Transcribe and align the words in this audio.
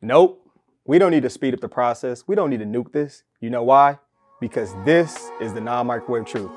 Nope. 0.00 0.44
We 0.84 0.98
don't 0.98 1.10
need 1.10 1.24
to 1.24 1.30
speed 1.30 1.54
up 1.54 1.60
the 1.60 1.68
process. 1.68 2.24
We 2.26 2.36
don't 2.36 2.50
need 2.50 2.60
to 2.60 2.64
nuke 2.64 2.92
this. 2.92 3.24
You 3.40 3.50
know 3.50 3.64
why? 3.64 3.98
Because 4.40 4.72
this 4.84 5.30
is 5.40 5.52
the 5.52 5.60
non 5.60 5.86
microwave 5.86 6.24
truth. 6.24 6.50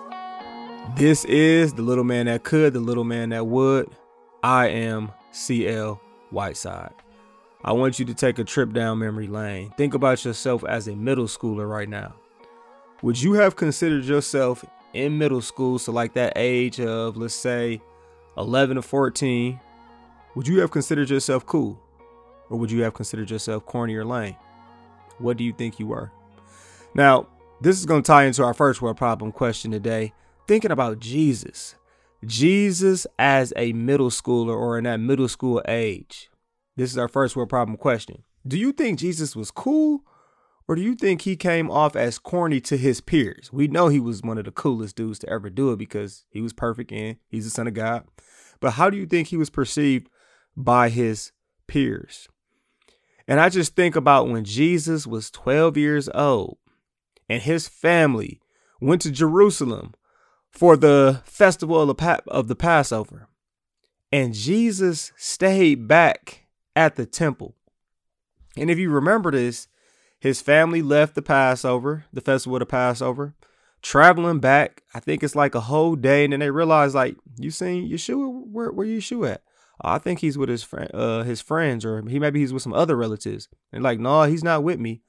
This 0.96 1.25
is 1.25 1.73
the 1.73 1.81
little 1.81 2.04
man 2.04 2.27
that 2.27 2.43
could, 2.43 2.73
the 2.73 2.79
little 2.79 3.04
man 3.04 3.29
that 3.29 3.47
would. 3.47 3.89
I 4.43 4.67
am 4.67 5.12
CL 5.31 5.99
Whiteside. 6.29 6.94
I 7.63 7.73
want 7.73 7.99
you 7.99 8.05
to 8.05 8.13
take 8.13 8.40
a 8.40 8.44
trip 8.44 8.73
down 8.73 8.99
memory 8.99 9.27
lane. 9.27 9.71
Think 9.78 9.94
about 9.94 10.23
yourself 10.23 10.63
as 10.63 10.87
a 10.87 10.96
middle 10.96 11.26
schooler 11.26 11.69
right 11.69 11.89
now. 11.89 12.15
Would 13.01 13.21
you 13.21 13.33
have 13.33 13.55
considered 13.55 14.05
yourself 14.05 14.63
in 14.94 15.17
middle 15.17 15.42
school, 15.42 15.79
so 15.79 15.92
like 15.92 16.13
that 16.13 16.34
age 16.35 16.80
of, 16.80 17.17
let's 17.17 17.34
say, 17.34 17.81
11 18.38 18.76
to 18.76 18.81
14, 18.81 19.59
would 20.35 20.48
you 20.48 20.59
have 20.59 20.71
considered 20.71 21.09
yourself 21.09 21.45
cool? 21.45 21.80
Or 22.52 22.59
would 22.59 22.70
you 22.70 22.84
have 22.84 22.94
considered 22.94 23.32
yourself 23.32 23.66
corny 23.66 23.96
or 23.96 24.04
lame? 24.04 24.36
What 25.20 25.38
do 25.38 25.44
you 25.46 25.54
think 25.54 25.80
you 25.80 25.88
were? 25.88 26.12
Now, 26.94 27.28
this 27.62 27.80
is 27.80 27.86
going 27.86 28.04
to 28.04 28.08
tie 28.08 28.26
into 28.26 28.44
our 28.44 28.54
first 28.54 28.82
world 28.82 28.98
problem 28.98 29.32
question 29.32 29.72
today. 29.72 30.14
Thinking 30.50 30.72
about 30.72 31.00
Jesus. 31.00 31.76
Jesus 32.26 33.08
as 33.18 33.54
a 33.56 33.72
middle 33.72 34.09
schooler 34.09 34.56
or 34.56 34.78
in 34.78 34.84
that 34.84 35.00
middle 35.00 35.30
school 35.30 35.62
age. 35.66 36.30
This 36.76 36.92
is 36.92 36.98
our 36.98 37.08
first 37.08 37.38
world 37.38 37.50
problem 37.50 37.78
question. 37.78 38.23
Do 38.45 38.59
you 38.59 38.73
think 38.73 39.00
Jesus 39.00 39.34
was 39.34 39.50
cool 39.50 40.04
or 40.68 40.76
do 40.76 40.81
you 40.81 40.95
think 40.95 41.22
he 41.22 41.38
came 41.38 41.72
off 41.72 41.95
as 41.95 42.20
corny 42.20 42.59
to 42.62 42.76
his 42.76 43.00
peers? 43.00 43.54
We 43.54 43.70
know 43.70 43.88
he 43.88 44.00
was 44.00 44.23
one 44.23 44.38
of 44.38 44.45
the 44.45 44.52
coolest 44.52 44.98
dudes 44.98 45.20
to 45.20 45.30
ever 45.30 45.50
do 45.50 45.72
it 45.72 45.78
because 45.78 46.26
he 46.31 46.42
was 46.42 46.52
perfect 46.52 46.92
and 46.92 47.16
he's 47.30 47.45
the 47.45 47.50
son 47.50 47.68
of 47.68 47.73
God. 47.73 48.04
But 48.59 48.72
how 48.72 48.90
do 48.90 48.98
you 48.98 49.06
think 49.06 49.30
he 49.30 49.38
was 49.38 49.50
perceived 49.50 50.09
by 50.58 50.90
his 50.90 51.31
peers? 51.68 52.28
And 53.27 53.39
I 53.39 53.49
just 53.49 53.75
think 53.75 53.95
about 53.95 54.27
when 54.27 54.43
Jesus 54.43 55.05
was 55.05 55.31
12 55.31 55.77
years 55.77 56.09
old 56.14 56.58
and 57.30 57.41
his 57.41 57.67
family 57.67 58.41
went 58.81 59.02
to 59.03 59.11
Jerusalem 59.11 59.94
for 60.50 60.75
the 60.75 61.22
festival 61.23 61.80
of 61.80 62.47
the, 62.47 62.55
Passover. 62.55 63.30
And 64.11 64.33
Jesus 64.33 65.13
stayed 65.16 65.88
back 65.88 66.47
at 66.75 66.95
the 66.95 67.05
temple. 67.05 67.55
And 68.58 68.69
if 68.69 68.78
you 68.78 68.89
remember 68.89 69.31
this, 69.31 69.69
his 70.19 70.41
family 70.41 70.81
left 70.81 71.16
the 71.16 71.22
Passover, 71.22 72.06
the 72.11 72.22
festival 72.22 72.58
of 72.58 72.61
the 72.61 72.66
Passover, 72.66 73.33
traveling 73.81 74.39
back. 74.39 74.83
I 74.94 75.00
think 75.00 75.23
it's 75.23 75.35
like 75.35 75.56
a 75.56 75.61
whole 75.61 75.95
day, 75.95 76.25
and 76.25 76.33
then 76.33 76.41
they 76.41 76.52
realize, 76.52 76.94
like, 76.94 77.16
you 77.39 77.50
seen 77.50 77.89
Yeshua? 77.89 78.45
Where 78.47 78.72
where 78.72 78.85
Yeshua 78.85 79.33
at? 79.33 79.44
I 79.84 79.98
think 79.98 80.20
he's 80.20 80.38
with 80.38 80.50
his 80.50 80.64
friend, 80.64 80.90
uh, 80.94 81.24
his 81.24 81.42
friends, 81.42 81.84
or 81.86 82.02
he 82.08 82.20
maybe 82.20 82.40
he's 82.40 82.54
with 82.54 82.64
some 82.64 82.74
other 82.74 82.96
relatives. 82.96 83.50
And 83.72 83.84
like, 83.84 84.00
no, 84.00 84.24
he's 84.24 84.44
not 84.44 84.64
with 84.64 84.80
me. 84.80 85.02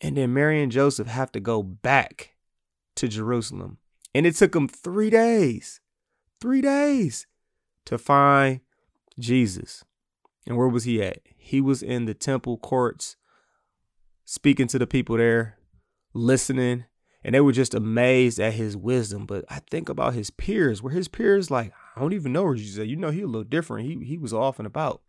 And 0.00 0.16
then 0.16 0.34
Mary 0.34 0.62
and 0.62 0.72
Joseph 0.72 1.06
have 1.06 1.30
to 1.32 1.40
go 1.40 1.62
back 1.62 2.34
to 2.96 3.08
Jerusalem, 3.08 3.78
and 4.14 4.26
it 4.26 4.34
took 4.34 4.52
them 4.52 4.68
three 4.68 5.10
days, 5.10 5.80
three 6.40 6.60
days, 6.60 7.26
to 7.86 7.96
find 7.96 8.60
Jesus. 9.18 9.84
And 10.46 10.56
where 10.56 10.68
was 10.68 10.84
he 10.84 11.02
at? 11.02 11.20
He 11.36 11.60
was 11.60 11.82
in 11.82 12.04
the 12.04 12.14
temple 12.14 12.58
courts 12.58 13.16
speaking 14.24 14.66
to 14.68 14.78
the 14.78 14.86
people 14.86 15.16
there, 15.16 15.56
listening, 16.14 16.84
and 17.22 17.34
they 17.34 17.40
were 17.40 17.52
just 17.52 17.74
amazed 17.74 18.40
at 18.40 18.54
his 18.54 18.76
wisdom. 18.76 19.24
But 19.24 19.44
I 19.48 19.60
think 19.70 19.88
about 19.88 20.14
his 20.14 20.30
peers, 20.30 20.82
where 20.82 20.92
his 20.92 21.08
peers 21.08 21.50
like, 21.50 21.72
I 21.94 22.00
don't 22.00 22.12
even 22.12 22.32
know 22.32 22.44
where 22.44 22.54
you 22.54 22.96
know, 22.96 23.10
he 23.10 23.22
a 23.22 23.26
little 23.26 23.44
different. 23.44 23.86
He 23.86 24.04
he 24.04 24.18
was 24.18 24.32
off 24.32 24.58
and 24.58 24.66
about. 24.66 25.02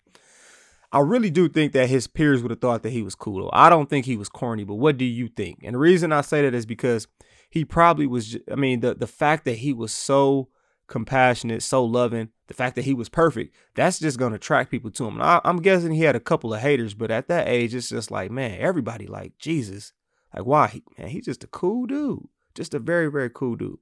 I 0.92 1.00
really 1.00 1.32
do 1.32 1.50
think 1.50 1.74
that 1.74 1.90
his 1.90 2.06
peers 2.06 2.44
would 2.44 2.52
have 2.52 2.62
thought 2.62 2.84
that 2.84 2.92
he 2.92 3.02
was 3.02 3.16
cool. 3.16 3.50
I 3.52 3.70
don't 3.70 3.90
think 3.90 4.06
he 4.06 4.16
was 4.16 4.30
corny, 4.30 4.64
but 4.64 4.76
what 4.76 4.98
do 4.98 5.06
you 5.06 5.28
think? 5.28 5.60
And 5.64 5.74
the 5.74 5.80
reason 5.80 6.12
I 6.12 6.22
say 6.22 6.44
that 6.44 6.54
is 6.54 6.68
because 6.68 7.08
he 7.50 7.66
probably 7.66 8.06
was. 8.06 8.38
I 8.52 8.56
mean, 8.56 8.82
the 8.82 8.94
the 8.94 9.08
fact 9.08 9.46
that 9.46 9.58
he 9.58 9.74
was 9.74 9.92
so 9.92 10.50
compassionate, 10.88 11.64
so 11.64 11.84
loving, 11.84 12.30
the 12.48 12.54
fact 12.54 12.76
that 12.76 12.86
he 12.86 12.94
was 12.94 13.10
perfect, 13.10 13.56
that's 13.76 14.00
just 14.00 14.20
to 14.20 14.28
attract 14.28 14.70
people 14.70 14.92
to 14.92 15.08
him. 15.08 15.22
I, 15.22 15.42
am 15.44 15.62
guessing 15.62 15.94
he 15.94 16.04
had 16.04 16.16
a 16.16 16.20
couple 16.20 16.54
of 16.54 16.62
haters, 16.62 16.94
but 16.94 17.10
at 17.10 17.28
that 17.30 17.48
age, 17.48 17.74
it's 17.74 17.90
just 17.90 18.12
like, 18.12 18.30
man, 18.30 18.60
everybody 18.60 19.08
like 19.08 19.38
Jesus. 19.40 19.94
Like, 20.36 20.46
why? 20.46 20.82
Man, 20.98 21.08
he's 21.08 21.26
just 21.26 21.44
a 21.44 21.48
cool 21.48 21.86
dude. 21.86 22.28
Just 22.54 22.74
a 22.74 22.80
very, 22.80 23.10
very 23.10 23.30
cool 23.30 23.56
dude. 23.56 23.80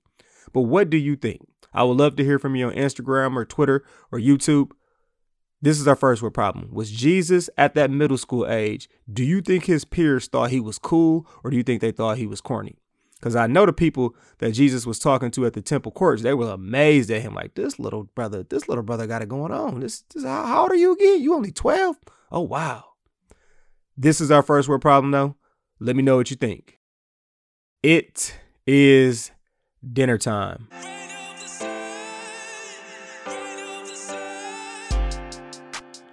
But 0.54 0.62
what 0.62 0.90
do 0.90 0.98
you 0.98 1.16
think? 1.16 1.42
I 1.74 1.84
would 1.84 1.98
love 1.98 2.16
to 2.18 2.24
hear 2.24 2.40
from 2.40 2.56
you 2.56 2.68
on 2.68 2.74
Instagram 2.74 3.36
or 3.36 3.46
Twitter 3.46 3.84
or 4.12 4.20
YouTube. 4.20 4.72
This 5.62 5.80
is 5.80 5.88
our 5.88 5.96
first 5.96 6.22
word 6.22 6.34
problem. 6.34 6.70
Was 6.72 6.92
Jesus 6.92 7.50
at 7.58 7.76
that 7.76 7.92
middle 7.92 8.18
school 8.18 8.48
age? 8.48 8.90
Do 9.12 9.24
you 9.24 9.42
think 9.42 9.66
his 9.66 9.86
peers 9.86 10.28
thought 10.28 10.50
he 10.50 10.60
was 10.60 10.80
cool 10.80 11.28
or 11.44 11.52
do 11.52 11.58
you 11.58 11.64
think 11.64 11.82
they 11.82 11.92
thought 11.92 12.18
he 12.18 12.26
was 12.26 12.42
corny? 12.42 12.78
Because 13.22 13.36
I 13.36 13.46
know 13.46 13.68
the 13.68 13.74
people 13.74 14.16
that 14.40 14.54
Jesus 14.54 14.88
was 14.88 14.98
talking 14.98 15.30
to 15.32 15.46
at 15.46 15.54
the 15.54 15.62
temple 15.62 15.92
courts, 15.92 16.24
they 16.24 16.34
were 16.34 16.50
amazed 16.50 17.12
at 17.12 17.22
him. 17.22 17.36
Like, 17.36 17.54
this 17.54 17.78
little 17.78 18.06
brother, 18.16 18.42
this 18.42 18.68
little 18.68 18.84
brother 18.84 19.06
got 19.06 19.22
it 19.22 19.30
going 19.30 19.52
on. 19.52 19.80
This, 19.80 20.02
this 20.14 20.24
how, 20.24 20.44
how 20.48 20.62
old 20.64 20.72
are 20.72 20.76
you 20.76 20.94
again? 20.94 21.22
You 21.22 21.36
only 21.36 21.52
12? 21.52 22.00
Oh, 22.32 22.42
wow. 22.42 22.84
This 23.96 24.22
is 24.22 24.32
our 24.32 24.42
first 24.42 24.68
word 24.68 24.82
problem, 24.82 25.12
though. 25.12 25.36
Let 25.80 25.96
me 25.96 26.02
know 26.02 26.16
what 26.16 26.32
you 26.32 26.36
think. 26.36 26.80
It 27.84 28.36
is 28.66 29.30
dinner 29.94 30.18
time. 30.18 30.68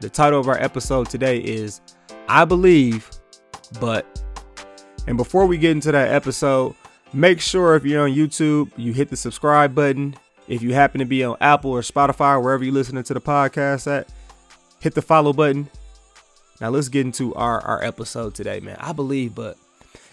The 0.01 0.09
title 0.09 0.39
of 0.39 0.49
our 0.49 0.61
episode 0.61 1.11
today 1.11 1.39
is 1.39 1.81
I 2.29 2.45
Believe, 2.45 3.11
but. 3.81 4.07
And 5.07 5.17
before 5.17 5.47
we 5.47 5.57
get 5.57 5.71
into 5.71 5.91
that 5.91 6.13
episode, 6.13 6.75
Make 7.13 7.41
sure 7.41 7.75
if 7.75 7.87
you're 7.87 8.05
on 8.05 8.11
YouTube, 8.11 8.71
you 8.77 8.93
hit 8.93 9.09
the 9.09 9.17
subscribe 9.17 9.75
button. 9.75 10.15
If 10.47 10.63
you 10.63 10.75
happen 10.75 10.99
to 10.99 11.07
be 11.07 11.25
on 11.25 11.39
Apple 11.41 11.71
or 11.71 11.81
Spotify, 11.81 12.35
or 12.35 12.41
wherever 12.41 12.63
you're 12.63 12.75
listening 12.75 13.03
to 13.05 13.15
the 13.15 13.21
podcast 13.21 13.91
at, 13.91 14.13
hit 14.81 14.95
the 14.95 15.01
follow 15.01 15.33
button. 15.33 15.71
Now 16.61 16.69
let's 16.69 16.89
get 16.89 17.07
into 17.07 17.35
our, 17.35 17.61
our 17.61 17.83
episode 17.83 18.35
today, 18.35 18.61
man. 18.61 18.77
I 18.79 18.93
believe, 18.93 19.35
but 19.35 19.57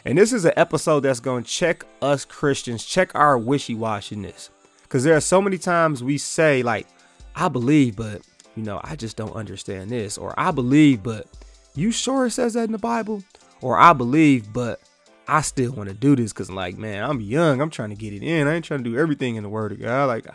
and 0.06 0.18
this 0.18 0.32
is 0.32 0.46
an 0.46 0.54
episode 0.56 1.02
that's 1.02 1.20
going 1.20 1.44
to 1.44 1.50
check 1.50 1.84
us 2.02 2.24
Christians, 2.24 2.86
check 2.86 3.14
our 3.14 3.38
wishy-washiness. 3.38 4.50
Because 4.84 5.04
there 5.04 5.18
are 5.18 5.22
so 5.22 5.42
many 5.42 5.58
times 5.58 6.04
we 6.04 6.18
say, 6.18 6.64
like, 6.64 6.88
I 7.36 7.50
believe, 7.50 7.98
but 7.98 8.22
you 8.56 8.64
know, 8.64 8.80
I 8.84 8.96
just 8.96 9.18
don't 9.18 9.36
understand 9.36 9.90
this. 9.90 10.18
Or 10.18 10.34
I 10.38 10.52
believe, 10.52 11.04
but 11.04 11.28
you 11.76 11.92
sure 11.92 12.26
it 12.26 12.32
says 12.32 12.54
that 12.54 12.64
in 12.64 12.72
the 12.72 12.78
Bible? 12.78 13.24
Or 13.62 13.78
I 13.78 13.94
believe, 13.94 14.52
but 14.52 14.80
I 15.28 15.42
still 15.42 15.72
want 15.72 15.90
to 15.90 15.96
do 15.96 16.16
this 16.16 16.34
because, 16.34 16.52
like, 16.52 16.78
man, 16.78 17.04
I'm 17.04 17.22
young. 17.22 17.62
I'm 17.62 17.70
trying 17.70 17.90
to 17.90 17.96
get 17.96 18.14
it 18.14 18.24
in. 18.24 18.48
I 18.48 18.56
ain't 18.56 18.66
trying 18.66 18.84
to 18.84 18.90
do 18.90 18.98
everything 18.98 19.36
in 19.36 19.44
the 19.44 19.50
Word 19.50 19.72
of 19.72 19.82
God. 19.82 20.06
Like, 20.06 20.28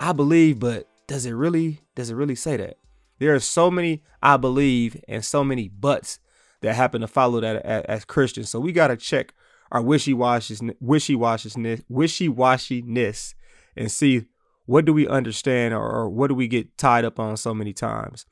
I 0.00 0.12
believe, 0.12 0.58
but 0.58 0.88
does 1.06 1.26
it 1.26 1.32
really? 1.32 1.80
Does 1.94 2.10
it 2.10 2.14
really 2.14 2.34
say 2.34 2.56
that? 2.56 2.78
There 3.18 3.34
are 3.34 3.40
so 3.40 3.70
many 3.70 4.02
I 4.22 4.36
believe 4.36 5.00
and 5.06 5.24
so 5.24 5.44
many 5.44 5.68
buts 5.68 6.18
that 6.62 6.74
happen 6.74 7.00
to 7.02 7.06
follow 7.06 7.40
that 7.40 7.64
as, 7.64 8.04
Christians. 8.04 8.48
So 8.48 8.58
we 8.58 8.72
got 8.72 8.88
to 8.88 8.96
check 8.96 9.32
our 9.70 9.82
wishy-washiness, 9.82 10.74
wishy-washiness, 10.80 11.84
wishy-washiness, 11.88 13.34
and 13.76 13.90
see 13.90 14.24
what 14.66 14.84
do 14.84 14.92
we 14.92 15.06
understand 15.06 15.74
or, 15.74 15.84
or 15.84 16.08
what 16.08 16.28
do 16.28 16.34
we 16.34 16.48
get 16.48 16.76
tied 16.78 17.04
up 17.04 17.18
on 17.18 17.36
so 17.36 17.52
many 17.54 17.72
times. 17.72 18.26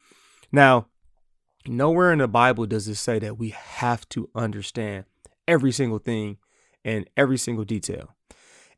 Now, 0.50 0.86
nowhere 1.66 2.12
in 2.12 2.18
the 2.18 2.28
Bible 2.28 2.66
does 2.66 2.88
it 2.88 2.96
say 2.96 3.18
that 3.18 3.38
we 3.38 3.50
have 3.50 4.08
to 4.10 4.30
understand 4.34 5.04
every 5.46 5.72
single 5.72 5.98
thing 5.98 6.38
and 6.84 7.08
every 7.16 7.38
single 7.38 7.64
detail. 7.64 8.14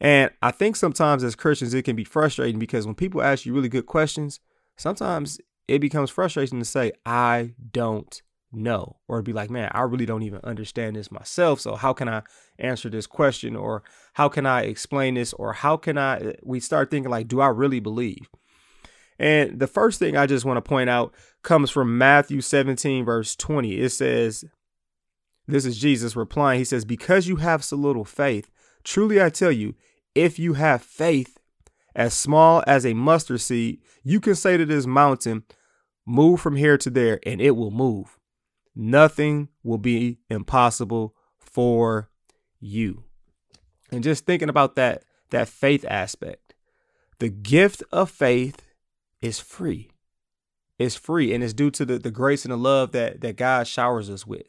And 0.00 0.30
I 0.42 0.50
think 0.50 0.76
sometimes 0.76 1.22
as 1.22 1.36
Christians, 1.36 1.72
it 1.72 1.82
can 1.82 1.96
be 1.96 2.04
frustrating 2.04 2.58
because 2.58 2.86
when 2.86 2.94
people 2.94 3.22
ask 3.22 3.46
you 3.46 3.54
really 3.54 3.68
good 3.68 3.86
questions, 3.86 4.40
sometimes 4.76 5.38
it 5.68 5.78
becomes 5.78 6.10
frustrating 6.10 6.58
to 6.58 6.64
say, 6.64 6.92
I 7.06 7.54
don't 7.72 8.20
know, 8.54 8.96
or 9.08 9.22
be 9.22 9.32
like, 9.32 9.50
man, 9.50 9.70
I 9.72 9.82
really 9.82 10.06
don't 10.06 10.22
even 10.22 10.40
understand 10.44 10.96
this 10.96 11.10
myself. 11.10 11.60
So 11.60 11.76
how 11.76 11.92
can 11.92 12.08
I 12.08 12.22
answer 12.58 12.88
this 12.88 13.06
question? 13.06 13.56
Or 13.56 13.82
how 14.14 14.28
can 14.28 14.46
I 14.46 14.62
explain 14.62 15.14
this? 15.14 15.32
Or 15.32 15.52
how 15.52 15.76
can 15.76 15.98
I, 15.98 16.18
eh, 16.18 16.32
we 16.42 16.60
start 16.60 16.90
thinking 16.90 17.10
like, 17.10 17.28
do 17.28 17.40
I 17.40 17.48
really 17.48 17.80
believe? 17.80 18.28
And 19.18 19.60
the 19.60 19.66
first 19.66 19.98
thing 19.98 20.16
I 20.16 20.26
just 20.26 20.44
want 20.44 20.56
to 20.56 20.68
point 20.68 20.90
out 20.90 21.14
comes 21.42 21.70
from 21.70 21.96
Matthew 21.96 22.40
17, 22.40 23.04
verse 23.04 23.36
20. 23.36 23.80
It 23.80 23.90
says, 23.90 24.44
this 25.46 25.66
is 25.66 25.78
Jesus 25.78 26.16
replying. 26.16 26.58
He 26.58 26.64
says, 26.64 26.84
Because 26.84 27.28
you 27.28 27.36
have 27.36 27.62
so 27.62 27.76
little 27.76 28.04
faith, 28.04 28.50
truly 28.82 29.22
I 29.22 29.28
tell 29.28 29.52
you, 29.52 29.74
if 30.14 30.38
you 30.38 30.54
have 30.54 30.82
faith 30.82 31.38
as 31.94 32.14
small 32.14 32.62
as 32.66 32.86
a 32.86 32.94
mustard 32.94 33.40
seed, 33.40 33.80
you 34.02 34.20
can 34.20 34.34
say 34.34 34.56
to 34.56 34.64
this 34.64 34.86
mountain, 34.86 35.44
Move 36.06 36.40
from 36.40 36.56
here 36.56 36.76
to 36.78 36.90
there, 36.90 37.18
and 37.24 37.40
it 37.40 37.52
will 37.52 37.70
move. 37.70 38.18
Nothing 38.74 39.48
will 39.62 39.78
be 39.78 40.18
impossible 40.28 41.14
for 41.38 42.10
you. 42.60 43.04
And 43.92 44.02
just 44.02 44.26
thinking 44.26 44.48
about 44.48 44.76
that, 44.76 45.04
that 45.30 45.48
faith 45.48 45.84
aspect, 45.88 46.54
the 47.18 47.28
gift 47.28 47.82
of 47.92 48.10
faith 48.10 48.62
is 49.22 49.38
free. 49.38 49.90
is 50.78 50.96
free 50.96 51.32
and 51.32 51.44
it's 51.44 51.52
due 51.52 51.70
to 51.70 51.84
the, 51.84 51.98
the 51.98 52.10
grace 52.10 52.44
and 52.44 52.52
the 52.52 52.56
love 52.56 52.92
that, 52.92 53.20
that 53.20 53.36
God 53.36 53.66
showers 53.66 54.10
us 54.10 54.26
with. 54.26 54.48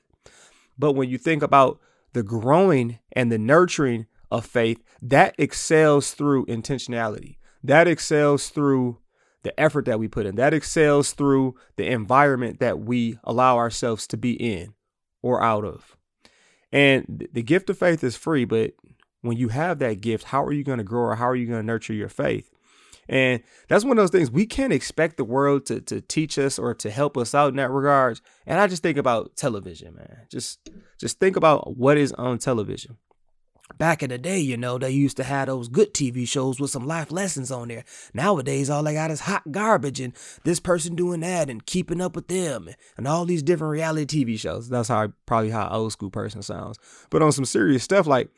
But 0.77 0.93
when 0.93 1.09
you 1.09 1.17
think 1.17 1.43
about 1.43 1.79
the 2.13 2.23
growing 2.23 2.99
and 3.11 3.31
the 3.31 3.37
nurturing 3.37 4.07
of 4.31 4.45
faith, 4.45 4.83
that 5.01 5.35
excels 5.37 6.11
through 6.11 6.45
intentionality. 6.47 7.37
That 7.63 7.87
excels 7.87 8.49
through 8.49 8.97
the 9.45 9.57
effort 9.59 9.85
that 9.85 9.99
we 9.99 10.07
put 10.07 10.25
in. 10.25 10.35
That 10.35 10.53
excels 10.53 11.13
through 11.13 11.55
the 11.77 11.85
environment 11.85 12.59
that 12.59 12.79
we 12.79 13.19
allow 13.23 13.57
ourselves 13.57 14.07
to 14.07 14.17
be 14.17 14.33
in 14.33 14.73
or 15.21 15.41
out 15.41 15.63
of. 15.63 15.95
And 16.71 17.29
the 17.31 17.43
gift 17.43 17.69
of 17.69 17.77
faith 17.77 18.03
is 18.03 18.17
free, 18.17 18.43
but 18.43 18.73
when 19.21 19.37
you 19.37 19.49
have 19.49 19.79
that 19.79 20.01
gift, 20.01 20.25
how 20.25 20.43
are 20.43 20.51
you 20.51 20.63
going 20.63 20.79
to 20.79 20.83
grow 20.83 21.03
or 21.03 21.15
how 21.15 21.29
are 21.29 21.35
you 21.35 21.45
going 21.45 21.61
to 21.61 21.65
nurture 21.65 21.93
your 21.93 22.09
faith? 22.09 22.51
And 23.07 23.43
that's 23.67 23.83
one 23.83 23.99
of 23.99 24.01
those 24.01 24.09
things 24.09 24.31
we 24.31 24.47
can't 24.47 24.73
expect 24.73 25.17
the 25.17 25.23
world 25.23 25.67
to, 25.67 25.79
to 25.81 26.01
teach 26.01 26.39
us 26.39 26.57
or 26.57 26.73
to 26.73 26.89
help 26.89 27.17
us 27.17 27.35
out 27.35 27.49
in 27.49 27.57
that 27.57 27.69
regards. 27.69 28.21
And 28.47 28.59
I 28.59 28.65
just 28.65 28.81
think 28.81 28.97
about 28.97 29.35
television, 29.35 29.95
man. 29.95 30.21
Just 30.31 30.67
just 30.99 31.19
think 31.19 31.35
about 31.35 31.77
what 31.77 31.97
is 31.99 32.13
on 32.13 32.39
television. 32.39 32.97
Back 33.77 34.03
in 34.03 34.11
the 34.11 34.19
day, 34.19 34.39
you 34.39 34.57
know, 34.57 34.77
they 34.77 34.91
used 34.91 35.17
to 35.17 35.23
have 35.23 35.47
those 35.47 35.69
good 35.69 35.93
TV 35.93 36.27
shows 36.27 36.59
with 36.59 36.69
some 36.69 36.85
life 36.85 37.11
lessons 37.11 37.51
on 37.51 37.69
there. 37.69 37.83
Nowadays, 38.13 38.69
all 38.69 38.83
they 38.83 38.93
got 38.93 39.09
is 39.09 39.21
hot 39.21 39.51
garbage 39.51 39.99
and 39.99 40.13
this 40.43 40.59
person 40.59 40.95
doing 40.95 41.21
that 41.21 41.49
and 41.49 41.65
keeping 41.65 41.99
up 41.99 42.15
with 42.15 42.27
them 42.27 42.69
and 42.95 43.07
all 43.07 43.25
these 43.25 43.41
different 43.41 43.71
reality 43.71 44.23
TV 44.23 44.39
shows. 44.39 44.69
That's 44.69 44.89
how 44.89 45.11
probably 45.25 45.49
how 45.49 45.67
old 45.69 45.91
school 45.93 46.11
person 46.11 46.43
sounds. 46.43 46.77
But 47.09 47.23
on 47.23 47.31
some 47.31 47.43
serious 47.43 47.83
stuff, 47.83 48.05
like 48.05 48.29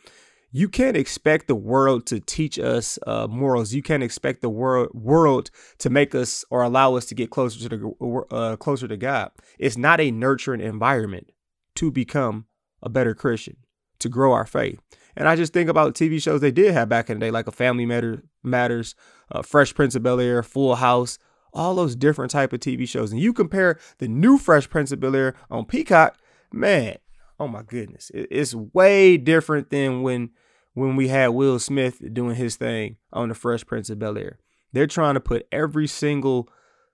you 0.51 0.69
can't 0.69 0.95
expect 0.95 1.47
the 1.47 1.55
world 1.55 2.05
to 2.07 2.21
teach 2.21 2.57
us 2.57 2.97
uh, 3.05 3.27
morals. 3.27 3.73
You 3.73 3.83
can't 3.83 4.03
expect 4.03 4.41
the 4.41 4.49
world 4.49 4.89
world 4.93 5.51
to 5.79 5.89
make 5.89 6.15
us 6.15 6.45
or 6.49 6.63
allow 6.63 6.95
us 6.95 7.05
to 7.07 7.15
get 7.15 7.31
closer 7.31 7.67
to 7.67 7.77
the 7.77 8.25
uh, 8.31 8.55
closer 8.55 8.87
to 8.87 8.97
God. 8.97 9.31
It's 9.59 9.77
not 9.77 9.99
a 9.99 10.09
nurturing 10.09 10.61
environment 10.61 11.31
to 11.75 11.91
become 11.91 12.45
a 12.81 12.89
better 12.89 13.13
Christian, 13.13 13.57
to 13.99 14.07
grow 14.07 14.31
our 14.31 14.45
faith. 14.45 14.79
And 15.17 15.27
I 15.27 15.35
just 15.35 15.51
think 15.51 15.67
about 15.67 15.95
TV 15.95 16.21
shows 16.21 16.41
they 16.41 16.51
did 16.51 16.73
have 16.73 16.87
back 16.87 17.09
in 17.09 17.19
the 17.19 17.25
day, 17.25 17.31
like 17.31 17.47
a 17.47 17.51
Family 17.51 17.87
Matter, 17.87 18.21
Matters, 18.43 18.93
uh, 19.31 19.41
Fresh 19.41 19.73
Prince 19.73 19.95
of 19.95 20.03
Bel 20.03 20.19
Air, 20.19 20.43
Full 20.43 20.75
House, 20.75 21.17
all 21.51 21.73
those 21.73 21.95
different 21.95 22.29
type 22.29 22.53
of 22.53 22.59
TV 22.59 22.87
shows. 22.87 23.11
And 23.11 23.19
you 23.19 23.33
compare 23.33 23.79
the 23.97 24.07
new 24.07 24.37
Fresh 24.37 24.69
Prince 24.69 24.91
of 24.91 24.99
Bel 24.99 25.15
Air 25.15 25.33
on 25.49 25.65
Peacock, 25.65 26.17
man, 26.53 26.97
oh 27.39 27.47
my 27.47 27.63
goodness, 27.63 28.11
it's 28.13 28.53
way 28.53 29.17
different 29.17 29.71
than 29.71 30.03
when 30.03 30.29
when 30.75 30.95
we 30.95 31.07
had 31.07 31.29
Will 31.29 31.57
Smith 31.57 31.99
doing 32.13 32.35
his 32.35 32.55
thing 32.55 32.97
on 33.11 33.29
the 33.29 33.35
Fresh 33.35 33.65
Prince 33.65 33.89
of 33.89 33.97
Bel 33.97 34.19
Air. 34.19 34.37
They're 34.71 34.85
trying 34.85 35.15
to 35.15 35.19
put 35.19 35.47
every 35.51 35.87
single 35.87 36.47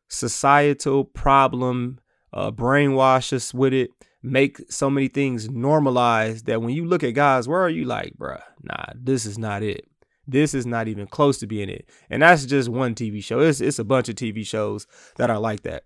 societal 0.08 1.04
problem, 1.04 2.00
uh, 2.31 2.52
brainwash 2.52 3.34
us 3.34 3.54
with 3.54 3.74
it, 3.74 3.90
make 4.24 4.60
so 4.72 4.90
many 4.90 5.10
things 5.10 5.50
normalized 5.50 6.46
that 6.46 6.62
when 6.62 6.74
you 6.74 6.86
look 6.86 7.04
at 7.04 7.12
God's 7.12 7.48
word, 7.48 7.70
you 7.70 7.86
like, 7.86 8.14
bruh, 8.18 8.42
nah, 8.62 8.86
this 8.96 9.25
is 9.25 9.38
not 9.38 9.62
it. 9.62 9.88
This 10.25 10.54
is 10.54 10.66
not 10.66 10.88
even 10.88 11.06
close 11.06 11.38
to 11.40 11.48
being 11.48 11.70
it. 11.70 11.90
And 12.10 12.22
that's 12.22 12.46
just 12.46 12.70
one 12.70 12.96
TV 12.96 13.22
show. 13.22 13.42
It's, 13.42 13.60
it's 13.60 13.80
a 13.80 13.84
bunch 13.84 14.08
of 14.08 14.16
TV 14.16 14.46
shows 14.46 14.88
that 15.18 15.30
are 15.30 15.40
like 15.40 15.64
that. 15.64 15.84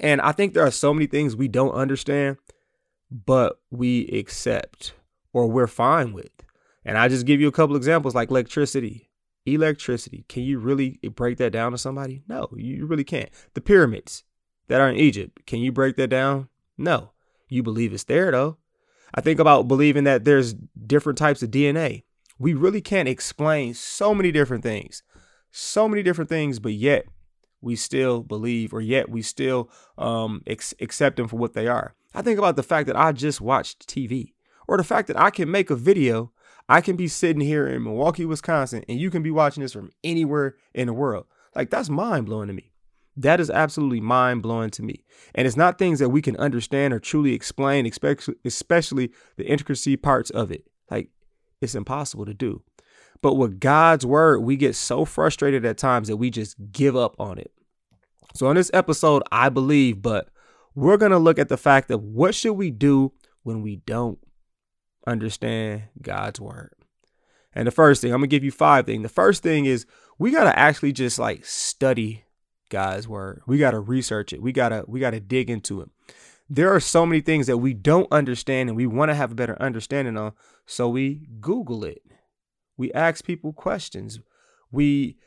And 0.00 0.20
I 0.20 0.32
think 0.32 0.52
there 0.52 0.66
are 0.66 0.70
so 0.72 0.92
many 0.92 1.06
things 1.06 1.36
we 1.36 1.48
don't 1.48 1.72
understand 1.72 2.38
but 3.12 3.60
we 3.70 4.08
accept 4.08 4.94
or 5.32 5.46
we're 5.46 5.66
fine 5.66 6.12
with. 6.12 6.30
And 6.84 6.98
I 6.98 7.08
just 7.08 7.26
give 7.26 7.40
you 7.40 7.48
a 7.48 7.52
couple 7.52 7.76
examples 7.76 8.14
like 8.14 8.30
electricity. 8.30 9.10
Electricity. 9.44 10.24
Can 10.28 10.42
you 10.44 10.58
really 10.58 10.98
break 11.14 11.38
that 11.38 11.52
down 11.52 11.72
to 11.72 11.78
somebody? 11.78 12.22
No, 12.26 12.48
you 12.56 12.86
really 12.86 13.04
can't. 13.04 13.30
The 13.54 13.60
pyramids 13.60 14.24
that 14.68 14.80
are 14.80 14.88
in 14.88 14.96
Egypt. 14.96 15.46
Can 15.46 15.60
you 15.60 15.72
break 15.72 15.96
that 15.96 16.08
down? 16.08 16.48
No. 16.78 17.10
You 17.52 17.62
believe 17.62 17.92
it's 17.92 18.04
there 18.04 18.30
though. 18.30 18.56
I 19.14 19.20
think 19.20 19.38
about 19.38 19.68
believing 19.68 20.04
that 20.04 20.24
there's 20.24 20.54
different 20.86 21.18
types 21.18 21.42
of 21.42 21.50
DNA. 21.50 22.04
We 22.38 22.54
really 22.54 22.80
can't 22.80 23.08
explain 23.08 23.74
so 23.74 24.14
many 24.14 24.32
different 24.32 24.62
things. 24.62 25.02
So 25.50 25.86
many 25.86 26.02
different 26.02 26.30
things, 26.30 26.58
but 26.58 26.72
yet 26.72 27.04
we 27.60 27.76
still 27.76 28.22
believe 28.22 28.72
or 28.72 28.80
yet 28.80 29.10
we 29.10 29.20
still 29.20 29.70
um, 29.98 30.42
ex- 30.46 30.72
accept 30.80 31.16
them 31.16 31.28
for 31.28 31.36
what 31.36 31.52
they 31.52 31.68
are. 31.68 31.94
I 32.14 32.22
think 32.22 32.38
about 32.38 32.56
the 32.56 32.62
fact 32.62 32.86
that 32.86 32.96
I 32.96 33.12
just 33.12 33.40
watched 33.42 33.86
TV 33.86 34.32
or 34.66 34.78
the 34.78 34.84
fact 34.84 35.08
that 35.08 35.20
I 35.20 35.28
can 35.28 35.50
make 35.50 35.68
a 35.68 35.76
video. 35.76 36.32
I 36.70 36.80
can 36.80 36.96
be 36.96 37.08
sitting 37.08 37.42
here 37.42 37.68
in 37.68 37.82
Milwaukee, 37.82 38.24
Wisconsin, 38.24 38.82
and 38.88 38.98
you 38.98 39.10
can 39.10 39.22
be 39.22 39.30
watching 39.30 39.62
this 39.62 39.74
from 39.74 39.90
anywhere 40.02 40.56
in 40.72 40.86
the 40.86 40.94
world. 40.94 41.26
Like, 41.54 41.68
that's 41.68 41.90
mind 41.90 42.26
blowing 42.26 42.48
to 42.48 42.54
me. 42.54 42.71
That 43.16 43.40
is 43.40 43.50
absolutely 43.50 44.00
mind 44.00 44.42
blowing 44.42 44.70
to 44.70 44.82
me. 44.82 45.04
And 45.34 45.46
it's 45.46 45.56
not 45.56 45.78
things 45.78 45.98
that 45.98 46.08
we 46.08 46.22
can 46.22 46.36
understand 46.36 46.94
or 46.94 46.98
truly 46.98 47.34
explain, 47.34 47.86
especially 47.86 49.12
the 49.36 49.46
intricacy 49.46 49.96
parts 49.96 50.30
of 50.30 50.50
it. 50.50 50.64
Like, 50.90 51.10
it's 51.60 51.74
impossible 51.74 52.24
to 52.24 52.34
do. 52.34 52.62
But 53.20 53.34
with 53.34 53.60
God's 53.60 54.04
word, 54.04 54.40
we 54.40 54.56
get 54.56 54.74
so 54.74 55.04
frustrated 55.04 55.64
at 55.64 55.78
times 55.78 56.08
that 56.08 56.16
we 56.16 56.30
just 56.30 56.56
give 56.72 56.96
up 56.96 57.14
on 57.20 57.38
it. 57.38 57.52
So, 58.34 58.48
in 58.48 58.56
this 58.56 58.70
episode, 58.72 59.22
I 59.30 59.50
believe, 59.50 60.00
but 60.00 60.28
we're 60.74 60.96
going 60.96 61.12
to 61.12 61.18
look 61.18 61.38
at 61.38 61.48
the 61.48 61.58
fact 61.58 61.90
of 61.90 62.02
what 62.02 62.34
should 62.34 62.54
we 62.54 62.70
do 62.70 63.12
when 63.42 63.62
we 63.62 63.76
don't 63.76 64.18
understand 65.06 65.84
God's 66.00 66.40
word. 66.40 66.74
And 67.54 67.66
the 67.66 67.72
first 67.72 68.00
thing, 68.00 68.12
I'm 68.12 68.20
going 68.20 68.30
to 68.30 68.34
give 68.34 68.44
you 68.44 68.50
five 68.50 68.86
things. 68.86 69.02
The 69.02 69.08
first 69.10 69.42
thing 69.42 69.66
is 69.66 69.84
we 70.18 70.30
got 70.30 70.44
to 70.44 70.58
actually 70.58 70.92
just 70.92 71.18
like 71.18 71.44
study 71.44 72.24
God's 72.72 73.06
word. 73.06 73.42
We 73.46 73.58
got 73.58 73.72
to 73.72 73.80
research 73.80 74.32
it. 74.32 74.42
We 74.42 74.50
got 74.50 74.70
to 74.70 74.84
we 74.88 74.98
got 74.98 75.10
to 75.10 75.20
dig 75.20 75.50
into 75.50 75.82
it. 75.82 75.90
There 76.48 76.74
are 76.74 76.80
so 76.80 77.04
many 77.06 77.20
things 77.20 77.46
that 77.46 77.58
we 77.58 77.74
don't 77.74 78.10
understand 78.10 78.70
and 78.70 78.76
we 78.76 78.86
want 78.86 79.10
to 79.10 79.14
have 79.14 79.32
a 79.32 79.34
better 79.34 79.60
understanding 79.60 80.16
on, 80.16 80.32
so 80.66 80.88
we 80.88 81.28
Google 81.40 81.84
it. 81.84 82.02
We 82.78 82.90
ask 82.92 83.24
people 83.24 83.52
questions. 83.52 84.20
We 84.70 85.18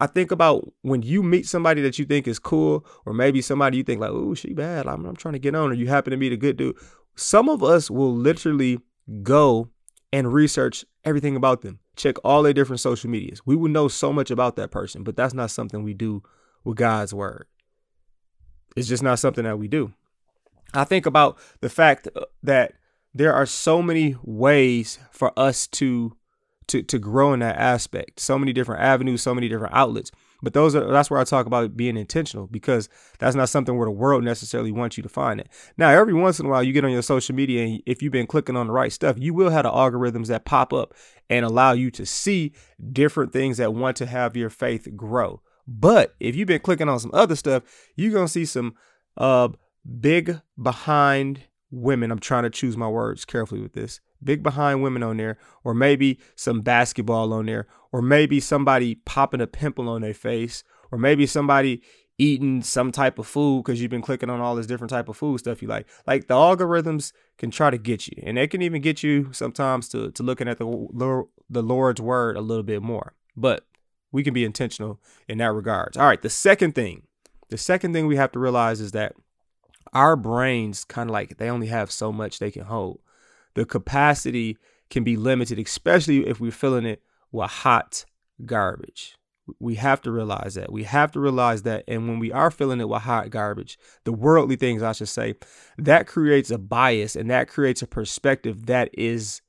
I 0.00 0.06
think 0.06 0.30
about 0.30 0.72
when 0.82 1.02
you 1.02 1.22
meet 1.22 1.46
somebody 1.46 1.82
that 1.82 1.98
you 1.98 2.06
think 2.06 2.26
is 2.26 2.38
cool, 2.38 2.84
or 3.04 3.12
maybe 3.12 3.42
somebody 3.42 3.76
you 3.76 3.82
think 3.82 4.00
like, 4.00 4.10
oh, 4.10 4.34
she 4.34 4.54
bad. 4.54 4.86
I'm, 4.86 5.04
I'm 5.04 5.16
trying 5.16 5.34
to 5.34 5.38
get 5.38 5.54
on, 5.54 5.70
or 5.70 5.74
you 5.74 5.86
happen 5.86 6.12
to 6.12 6.16
be 6.16 6.30
the 6.30 6.36
good 6.36 6.56
dude. 6.56 6.76
Some 7.14 7.48
of 7.48 7.62
us 7.62 7.90
will 7.90 8.14
literally 8.14 8.78
go 9.22 9.68
and 10.12 10.32
research 10.32 10.84
everything 11.04 11.36
about 11.36 11.62
them, 11.62 11.78
check 11.94 12.16
all 12.24 12.42
their 12.42 12.52
different 12.54 12.80
social 12.80 13.10
medias. 13.10 13.40
We 13.44 13.56
will 13.56 13.70
know 13.70 13.88
so 13.88 14.12
much 14.12 14.30
about 14.30 14.56
that 14.56 14.70
person, 14.70 15.02
but 15.02 15.16
that's 15.16 15.34
not 15.34 15.50
something 15.50 15.82
we 15.82 15.94
do 15.94 16.22
with 16.66 16.76
God's 16.76 17.14
word. 17.14 17.46
It's 18.76 18.88
just 18.88 19.02
not 19.02 19.18
something 19.18 19.44
that 19.44 19.58
we 19.58 19.68
do. 19.68 19.94
I 20.74 20.84
think 20.84 21.06
about 21.06 21.38
the 21.60 21.70
fact 21.70 22.08
uh, 22.14 22.26
that 22.42 22.74
there 23.14 23.32
are 23.32 23.46
so 23.46 23.80
many 23.80 24.16
ways 24.22 24.98
for 25.10 25.32
us 25.38 25.66
to 25.68 26.14
to 26.66 26.82
to 26.82 26.98
grow 26.98 27.32
in 27.32 27.40
that 27.40 27.56
aspect. 27.56 28.20
So 28.20 28.38
many 28.38 28.52
different 28.52 28.82
avenues, 28.82 29.22
so 29.22 29.34
many 29.34 29.48
different 29.48 29.74
outlets. 29.74 30.10
But 30.42 30.52
those 30.52 30.74
are 30.74 30.90
that's 30.90 31.08
where 31.08 31.20
I 31.20 31.24
talk 31.24 31.46
about 31.46 31.76
being 31.76 31.96
intentional 31.96 32.48
because 32.48 32.88
that's 33.20 33.36
not 33.36 33.48
something 33.48 33.76
where 33.78 33.86
the 33.86 33.92
world 33.92 34.24
necessarily 34.24 34.72
wants 34.72 34.96
you 34.96 35.02
to 35.04 35.08
find 35.08 35.40
it. 35.40 35.48
Now, 35.78 35.90
every 35.90 36.12
once 36.12 36.40
in 36.40 36.46
a 36.46 36.48
while, 36.48 36.62
you 36.62 36.72
get 36.72 36.84
on 36.84 36.90
your 36.90 37.00
social 37.00 37.34
media, 37.34 37.64
and 37.64 37.82
if 37.86 38.02
you've 38.02 38.12
been 38.12 38.26
clicking 38.26 38.56
on 38.56 38.66
the 38.66 38.72
right 38.72 38.92
stuff, 38.92 39.16
you 39.18 39.32
will 39.32 39.50
have 39.50 39.62
the 39.62 39.70
algorithms 39.70 40.26
that 40.26 40.44
pop 40.44 40.72
up 40.72 40.92
and 41.30 41.46
allow 41.46 41.72
you 41.72 41.90
to 41.92 42.04
see 42.04 42.52
different 42.92 43.32
things 43.32 43.56
that 43.56 43.72
want 43.72 43.96
to 43.98 44.06
have 44.06 44.36
your 44.36 44.50
faith 44.50 44.88
grow. 44.96 45.40
But 45.66 46.14
if 46.20 46.36
you've 46.36 46.48
been 46.48 46.60
clicking 46.60 46.88
on 46.88 47.00
some 47.00 47.10
other 47.12 47.36
stuff, 47.36 47.62
you're 47.96 48.12
gonna 48.12 48.28
see 48.28 48.44
some 48.44 48.74
uh 49.16 49.48
big 50.00 50.40
behind 50.60 51.42
women. 51.70 52.10
I'm 52.10 52.18
trying 52.18 52.44
to 52.44 52.50
choose 52.50 52.76
my 52.76 52.88
words 52.88 53.24
carefully 53.24 53.60
with 53.60 53.72
this 53.72 54.00
big 54.22 54.42
behind 54.42 54.82
women 54.82 55.02
on 55.02 55.16
there, 55.16 55.38
or 55.64 55.74
maybe 55.74 56.18
some 56.34 56.62
basketball 56.62 57.32
on 57.32 57.46
there, 57.46 57.66
or 57.92 58.02
maybe 58.02 58.40
somebody 58.40 58.94
popping 58.94 59.40
a 59.40 59.46
pimple 59.46 59.88
on 59.88 60.02
their 60.02 60.14
face, 60.14 60.64
or 60.90 60.98
maybe 60.98 61.26
somebody 61.26 61.82
eating 62.18 62.62
some 62.62 62.90
type 62.90 63.18
of 63.18 63.26
food 63.26 63.62
because 63.62 63.80
you've 63.80 63.90
been 63.90 64.02
clicking 64.02 64.30
on 64.30 64.40
all 64.40 64.56
this 64.56 64.66
different 64.66 64.90
type 64.90 65.08
of 65.08 65.16
food 65.16 65.38
stuff 65.38 65.60
you 65.60 65.68
like. 65.68 65.86
Like 66.06 66.28
the 66.28 66.34
algorithms 66.34 67.12
can 67.36 67.50
try 67.50 67.70
to 67.70 67.78
get 67.78 68.08
you, 68.08 68.22
and 68.24 68.36
they 68.36 68.46
can 68.46 68.62
even 68.62 68.80
get 68.82 69.02
you 69.02 69.32
sometimes 69.32 69.88
to 69.90 70.10
to 70.12 70.22
looking 70.22 70.48
at 70.48 70.58
the 70.58 71.24
the 71.50 71.62
Lord's 71.62 72.00
word 72.00 72.36
a 72.36 72.40
little 72.40 72.62
bit 72.62 72.82
more. 72.82 73.14
But 73.36 73.66
we 74.16 74.24
can 74.24 74.34
be 74.34 74.44
intentional 74.44 75.00
in 75.28 75.38
that 75.38 75.52
regards. 75.52 75.96
All 75.96 76.06
right, 76.06 76.20
the 76.20 76.30
second 76.30 76.74
thing, 76.74 77.02
the 77.50 77.58
second 77.58 77.92
thing 77.92 78.06
we 78.06 78.16
have 78.16 78.32
to 78.32 78.38
realize 78.38 78.80
is 78.80 78.92
that 78.92 79.14
our 79.92 80.16
brains 80.16 80.84
kind 80.84 81.08
of 81.08 81.14
like 81.14 81.38
they 81.38 81.48
only 81.48 81.68
have 81.68 81.90
so 81.90 82.10
much 82.10 82.38
they 82.38 82.50
can 82.50 82.64
hold 82.64 83.00
the 83.56 83.64
capacity 83.64 84.58
can 84.90 85.02
be 85.02 85.16
limited, 85.16 85.58
especially 85.58 86.26
if 86.28 86.38
we're 86.38 86.52
filling 86.52 86.84
it 86.84 87.02
with 87.32 87.50
hot 87.50 88.04
garbage. 88.44 89.16
We 89.58 89.76
have 89.76 90.02
to 90.02 90.10
realize 90.10 90.54
that. 90.54 90.70
We 90.70 90.84
have 90.84 91.10
to 91.12 91.20
realize 91.20 91.62
that. 91.62 91.84
And 91.88 92.06
when 92.06 92.18
we 92.18 92.30
are 92.30 92.50
filling 92.50 92.80
it 92.80 92.88
with 92.88 93.02
hot 93.02 93.30
garbage, 93.30 93.78
the 94.04 94.12
worldly 94.12 94.56
things, 94.56 94.82
I 94.82 94.92
should 94.92 95.08
say, 95.08 95.36
that 95.78 96.06
creates 96.06 96.50
a 96.50 96.58
bias 96.58 97.16
and 97.16 97.30
that 97.30 97.48
creates 97.48 97.80
a 97.80 97.86
perspective 97.86 98.66
that 98.66 98.90
is 98.92 99.40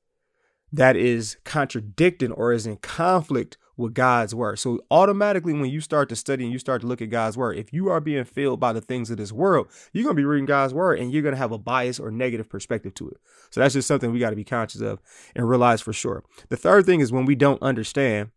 that 0.72 0.96
is 0.96 1.38
contradicting 1.44 2.32
or 2.32 2.54
is 2.54 2.66
in 2.66 2.78
conflict 2.78 3.58
with 3.78 3.94
God's 3.94 4.34
word. 4.34 4.58
So 4.58 4.80
automatically 4.90 5.54
when 5.54 5.70
you 5.70 5.80
start 5.80 6.10
to 6.10 6.16
study 6.16 6.44
and 6.44 6.52
you 6.52 6.60
start 6.60 6.82
to 6.82 6.88
look 6.88 7.02
at 7.02 7.12
God's 7.12 7.38
word, 7.38 7.58
if 7.58 7.72
you 7.72 7.90
are 7.90 8.02
being 8.02 8.26
filled 8.26 8.60
by 8.60 8.74
the 8.74 8.82
things 8.82 9.10
of 9.12 9.18
this 9.18 9.32
world, 9.32 9.68
you're 9.94 10.04
going 10.04 10.16
to 10.16 10.20
be 10.20 10.26
reading 10.26 10.48
God's 10.48 10.74
word 10.74 11.00
and 11.00 11.12
you're 11.12 11.22
going 11.22 11.36
to 11.36 11.40
have 11.40 11.52
a 11.52 11.58
bias 11.58 12.00
or 12.00 12.10
negative 12.12 12.50
perspective 12.50 12.96
to 12.96 13.08
it. 13.10 13.18
So 13.52 13.62
that's 13.62 13.76
just 13.76 13.88
something 13.88 14.12
we 14.12 14.20
got 14.20 14.32
to 14.32 14.36
be 14.36 14.44
conscious 14.44 14.82
of 14.82 15.00
and 15.36 15.48
realize 15.48 15.82
for 15.82 15.94
sure. 15.94 16.24
The 16.50 16.58
third 16.58 16.86
thing 16.86 17.00
is 17.00 17.12
when 17.12 17.26
we 17.26 17.36
don't 17.36 17.62
understand, 17.62 18.32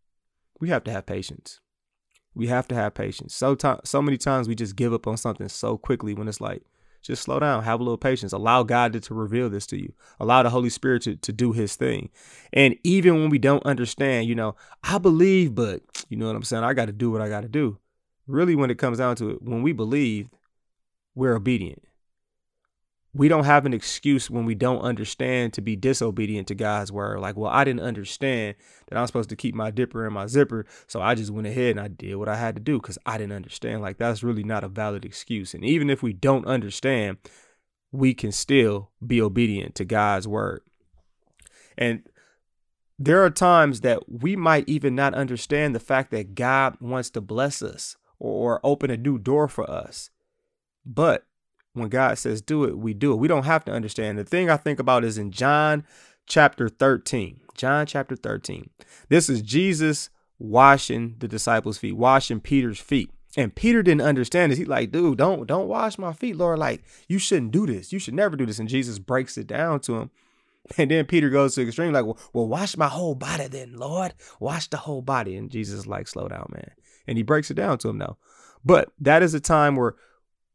we 0.61 0.69
have 0.69 0.85
to 0.85 0.93
have 0.93 1.07
patience. 1.07 1.61
We 2.35 2.47
have 2.47 2.69
to 2.69 2.75
have 2.75 2.95
patience. 2.95 3.35
So 3.35 3.55
to- 3.57 3.81
so 3.85 4.03
many 4.03 4.19
times 4.19 4.47
we 4.47 4.55
just 4.55 4.77
give 4.77 4.93
up 4.93 5.07
on 5.07 5.17
something 5.17 5.49
so 5.49 5.77
quickly 5.79 6.15
when 6.15 6.29
it's 6.29 6.41
like, 6.41 6.63
just 7.03 7.23
slow 7.23 7.41
down, 7.41 7.65
have 7.65 7.81
a 7.81 7.83
little 7.83 7.99
patience, 7.99 8.33
allow 8.33 8.63
God 8.63 8.93
to, 8.93 9.01
to 9.01 9.15
reveal 9.15 9.49
this 9.49 9.67
to 9.69 9.81
you, 9.81 9.93
allow 10.19 10.43
the 10.43 10.51
Holy 10.51 10.71
Spirit 10.71 11.03
to, 11.03 11.17
to 11.17 11.33
do 11.33 11.53
his 11.53 11.77
thing. 11.77 12.11
And 12.53 12.77
even 12.85 13.15
when 13.15 13.31
we 13.31 13.39
don't 13.39 13.65
understand, 13.65 14.29
you 14.29 14.35
know, 14.35 14.55
I 14.83 14.99
believe, 14.99 15.55
but 15.55 15.83
you 16.09 16.17
know 16.17 16.27
what 16.27 16.37
I'm 16.37 16.43
saying? 16.43 16.65
I 16.65 16.75
got 16.75 16.87
to 16.87 16.93
do 16.93 17.11
what 17.11 17.23
I 17.23 17.29
got 17.29 17.43
to 17.43 17.49
do. 17.49 17.79
Really, 18.27 18.55
when 18.55 18.71
it 18.71 18.79
comes 18.79 18.99
down 18.99 19.17
to 19.17 19.31
it, 19.31 19.43
when 19.43 19.63
we 19.63 19.73
believe, 19.73 20.29
we're 21.15 21.35
obedient 21.35 21.83
we 23.13 23.27
don't 23.29 23.45
have 23.45 23.67
an 23.67 23.75
excuse 23.75 24.31
when 24.31 24.45
we 24.45 24.55
don't 24.55 24.83
understand 24.83 25.53
to 25.55 25.61
be 25.61 25.75
disobedient 25.75 26.47
to 26.49 26.55
God's 26.55 26.93
word. 26.93 27.19
Like, 27.19 27.37
well, 27.37 27.51
I 27.51 27.65
didn't 27.65 27.83
understand 27.83 28.55
that 28.87 28.97
I'm 28.97 29.07
supposed 29.07 29.31
to 29.31 29.37
keep 29.37 29.55
my 29.55 29.71
dipper 29.73 30.07
in 30.07 30.13
my 30.13 30.27
zipper. 30.27 30.65
So 30.87 31.01
I 31.01 31.17
just 31.17 31.33
went 31.33 31.49
ahead 31.49 31.73
and 31.73 31.81
I 31.81 31.89
did 31.89 32.15
what 32.17 32.29
I 32.29 32.37
had 32.37 32.55
to 32.55 32.61
do 32.61 32.79
because 32.79 32.99
I 33.05 33.19
didn't 33.19 33.33
understand. 33.33 33.83
Like, 33.83 33.99
that's 33.99 34.23
really 34.23 34.45
not 34.45 34.63
a 34.63 34.69
valid 34.69 35.05
excuse. 35.05 35.55
And 35.55 35.65
even 35.65 35.91
if 35.91 36.03
we 36.03 36.13
don't 36.13 36.47
understand, 36.47 37.19
we 37.91 38.15
can 38.15 38.31
still 38.31 38.91
be 39.05 39.21
obedient 39.21 39.75
to 39.77 39.85
God's 39.85 40.29
word. 40.29 40.63
And 41.77 42.05
there 42.97 43.25
are 43.25 43.31
times 43.31 43.81
that 43.81 44.09
we 44.09 44.37
might 44.37 44.69
even 44.69 44.95
not 44.95 45.15
understand 45.15 45.75
the 45.75 45.81
fact 45.81 46.13
that 46.13 46.35
God 46.37 46.77
wants 46.81 47.11
to 47.11 47.21
bless 47.21 47.63
us 47.63 47.97
or, 48.19 48.61
open 48.63 48.91
a 48.91 48.99
new 48.99 49.19
door 49.19 49.49
for 49.49 49.69
us. 49.69 50.11
But 50.85 51.25
when 51.75 51.89
God 51.89 52.19
says 52.19 52.41
do 52.41 52.65
it, 52.65 52.77
we 52.79 52.95
do 52.95 53.13
it. 53.13 53.17
We 53.17 53.29
don't 53.29 53.45
have 53.45 53.65
to 53.67 53.73
understand. 53.73 54.19
The 54.19 54.25
thing 54.25 54.51
I 54.51 54.57
think 54.57 54.79
about 54.79 55.05
is 55.05 55.19
in 55.19 55.31
John 55.31 55.85
chapter 56.27 56.69
13. 56.69 57.41
John 57.55 57.87
chapter 57.87 58.17
13. 58.17 58.71
This 59.09 59.29
is 59.29 59.43
Jesus 59.43 60.11
washing 60.39 61.17
the 61.19 61.29
disciples' 61.29 61.79
feet, 61.79 61.97
washing 61.97 62.41
Peter's 62.41 62.81
feet. 62.81 63.11
And 63.37 63.55
Peter 63.55 63.83
didn't 63.83 64.03
understand 64.03 64.51
this. 64.51 64.59
He's 64.59 64.67
like, 64.67 64.91
dude, 64.91 65.19
don't 65.19 65.47
don't 65.47 65.69
wash 65.69 65.99
my 65.99 66.13
feet, 66.13 66.37
Lord. 66.37 66.59
Like, 66.59 66.83
you 67.09 67.19
shouldn't 67.19 67.53
do 67.53 67.67
this. 67.67 67.93
You 67.93 68.01
should 68.01 68.15
never 68.15 68.37
do 68.37 68.47
this. 68.47 68.59
And 68.59 68.69
Jesus 68.69 68.99
breaks 68.99 69.39
it 69.39 69.47
down 69.47 69.81
to 69.81 69.99
him. 69.99 70.11
And 70.77 70.91
then 70.91 71.07
Peter 71.07 71.31
goes 71.31 71.55
to 71.55 71.63
extreme, 71.63 71.93
like, 71.93 72.05
well, 72.05 72.19
well, 72.35 72.47
wash 72.47 72.77
my 72.77 72.87
whole 72.87 73.15
body 73.15 73.49
then, 73.49 73.73
Lord. 73.77 74.13
Wash 74.39 74.69
the 74.69 74.77
whole 74.77 75.01
body. 75.01 75.35
And 75.35 75.51
Jesus 75.51 75.87
like, 75.87 76.07
slow 76.07 76.29
down, 76.29 76.51
man. 76.53 76.73
And 77.07 77.17
he 77.17 77.25
breaks 77.25 77.51
it 77.51 77.55
down 77.55 77.79
to 77.79 77.89
him 77.89 77.97
now. 77.97 78.19
But 78.65 78.93
that 79.01 79.23
is 79.23 79.33
a 79.33 79.41
time 79.41 79.75
where 79.75 79.95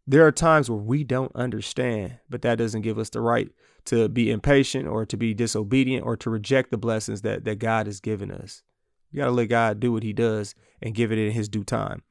there 0.08 0.26
are 0.26 0.32
times 0.32 0.70
where 0.70 0.80
we 0.80 1.04
don't 1.04 1.36
understand, 1.36 2.20
but 2.30 2.42
that 2.44 2.58
doesn't 2.58 2.82
give 2.82 3.00
us 3.00 3.10
the 3.10 3.22
right 3.22 3.50
to 3.86 4.10
be 4.10 4.32
impatient 4.32 4.88
or 4.88 5.06
to 5.06 5.18
be 5.18 5.34
disobedient 5.34 6.06
or 6.06 6.16
to 6.18 6.30
reject 6.30 6.72
the 6.72 6.78
blessings 6.78 7.22
that, 7.22 7.44
that 7.46 7.60
God 7.60 7.88
has 7.88 8.00
given 8.00 8.32
us. 8.32 8.64
We 9.12 9.18
got 9.18 9.26
to 9.26 9.32
let 9.32 9.50
God 9.50 9.80
do 9.80 9.92
what 9.92 10.04
he 10.04 10.14
does 10.14 10.56
and 10.82 10.94
give 10.94 11.12
it 11.12 11.18
in 11.18 11.32
his 11.32 11.50
due 11.50 11.64
time. 11.64 12.04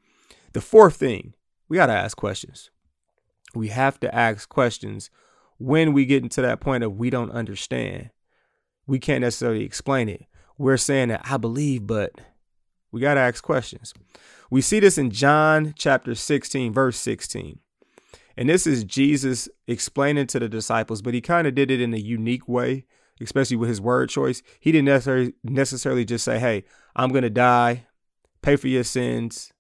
The 0.53 0.61
fourth 0.61 0.97
thing, 0.97 1.35
we 1.69 1.77
got 1.77 1.87
to 1.87 1.93
ask 1.93 2.17
questions. 2.17 2.71
We 3.55 3.69
have 3.69 4.01
to 4.01 4.15
ask 4.15 4.49
questions 4.49 5.11
when 5.59 5.93
we 5.93 6.07
get 6.07 6.23
into 6.23 6.43
that 6.43 6.61
point 6.61 6.85
of 6.85 6.97
we 6.97 7.11
don't 7.11 7.31
understand. 7.31 8.11
We 8.87 8.99
can't 8.99 9.23
necessarily 9.23 9.65
explain 9.65 10.09
it. 10.09 10.27
We're 10.59 10.77
saying 10.77 11.09
that 11.09 11.23
I 11.25 11.37
believe, 11.37 11.87
but 11.87 12.13
we 12.93 13.01
got 13.01 13.15
to 13.15 13.21
ask 13.21 13.43
questions. 13.43 13.93
We 14.51 14.61
see 14.61 14.81
this 14.81 14.99
in 14.99 15.11
John 15.11 15.75
chapter 15.77 16.15
16, 16.15 16.73
verse 16.73 16.97
16. 16.97 17.59
And 18.37 18.49
this 18.49 18.67
is 18.67 18.85
Jesus 18.85 19.49
explaining 19.67 20.27
to 20.29 20.39
the 20.39 20.49
disciples, 20.49 21.03
but 21.03 21.15
he 21.15 21.21
kind 21.21 21.47
of 21.47 21.55
did 21.55 21.71
it 21.71 21.81
in 21.81 21.95
a 21.95 21.99
unique 21.99 22.49
way, 22.49 22.85
especially 23.21 23.57
with 23.57 23.69
his 23.69 23.81
word 23.81 24.09
choice. 24.09 24.43
He 24.61 24.73
didn't 24.73 24.87
necessarily 24.87 25.35
necessarily 25.43 26.05
just 26.05 26.25
say, 26.25 26.39
"Hey, 26.39 26.65
I'm 26.97 27.11
going 27.11 27.23
to 27.23 27.31
die, 27.31 27.87
pay 28.43 28.57
for 28.57 28.69
your 28.69 28.85
sins, 28.85 29.53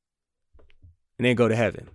and 1.19 1.27
then 1.27 1.37
go 1.37 1.49
to 1.49 1.57
heaven." 1.57 1.89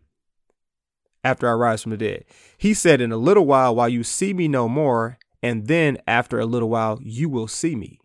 After 1.21 1.50
I 1.50 1.53
rise 1.53 1.83
from 1.83 1.91
the 1.91 1.98
dead. 1.98 2.24
He 2.57 2.74
said, 2.74 3.01
In 3.01 3.12
a 3.12 3.17
little 3.17 3.45
while, 3.45 3.75
while 3.75 3.89
you 3.89 4.03
see 4.05 4.33
me 4.33 4.48
no 4.48 4.69
more, 4.69 5.17
and 5.43 5.67
then 5.67 5.98
after 6.07 6.39
a 6.39 6.45
little 6.45 6.69
while, 6.69 6.98
you 7.01 7.27
will 7.27 7.50
see 7.50 7.75
me. 7.75 8.00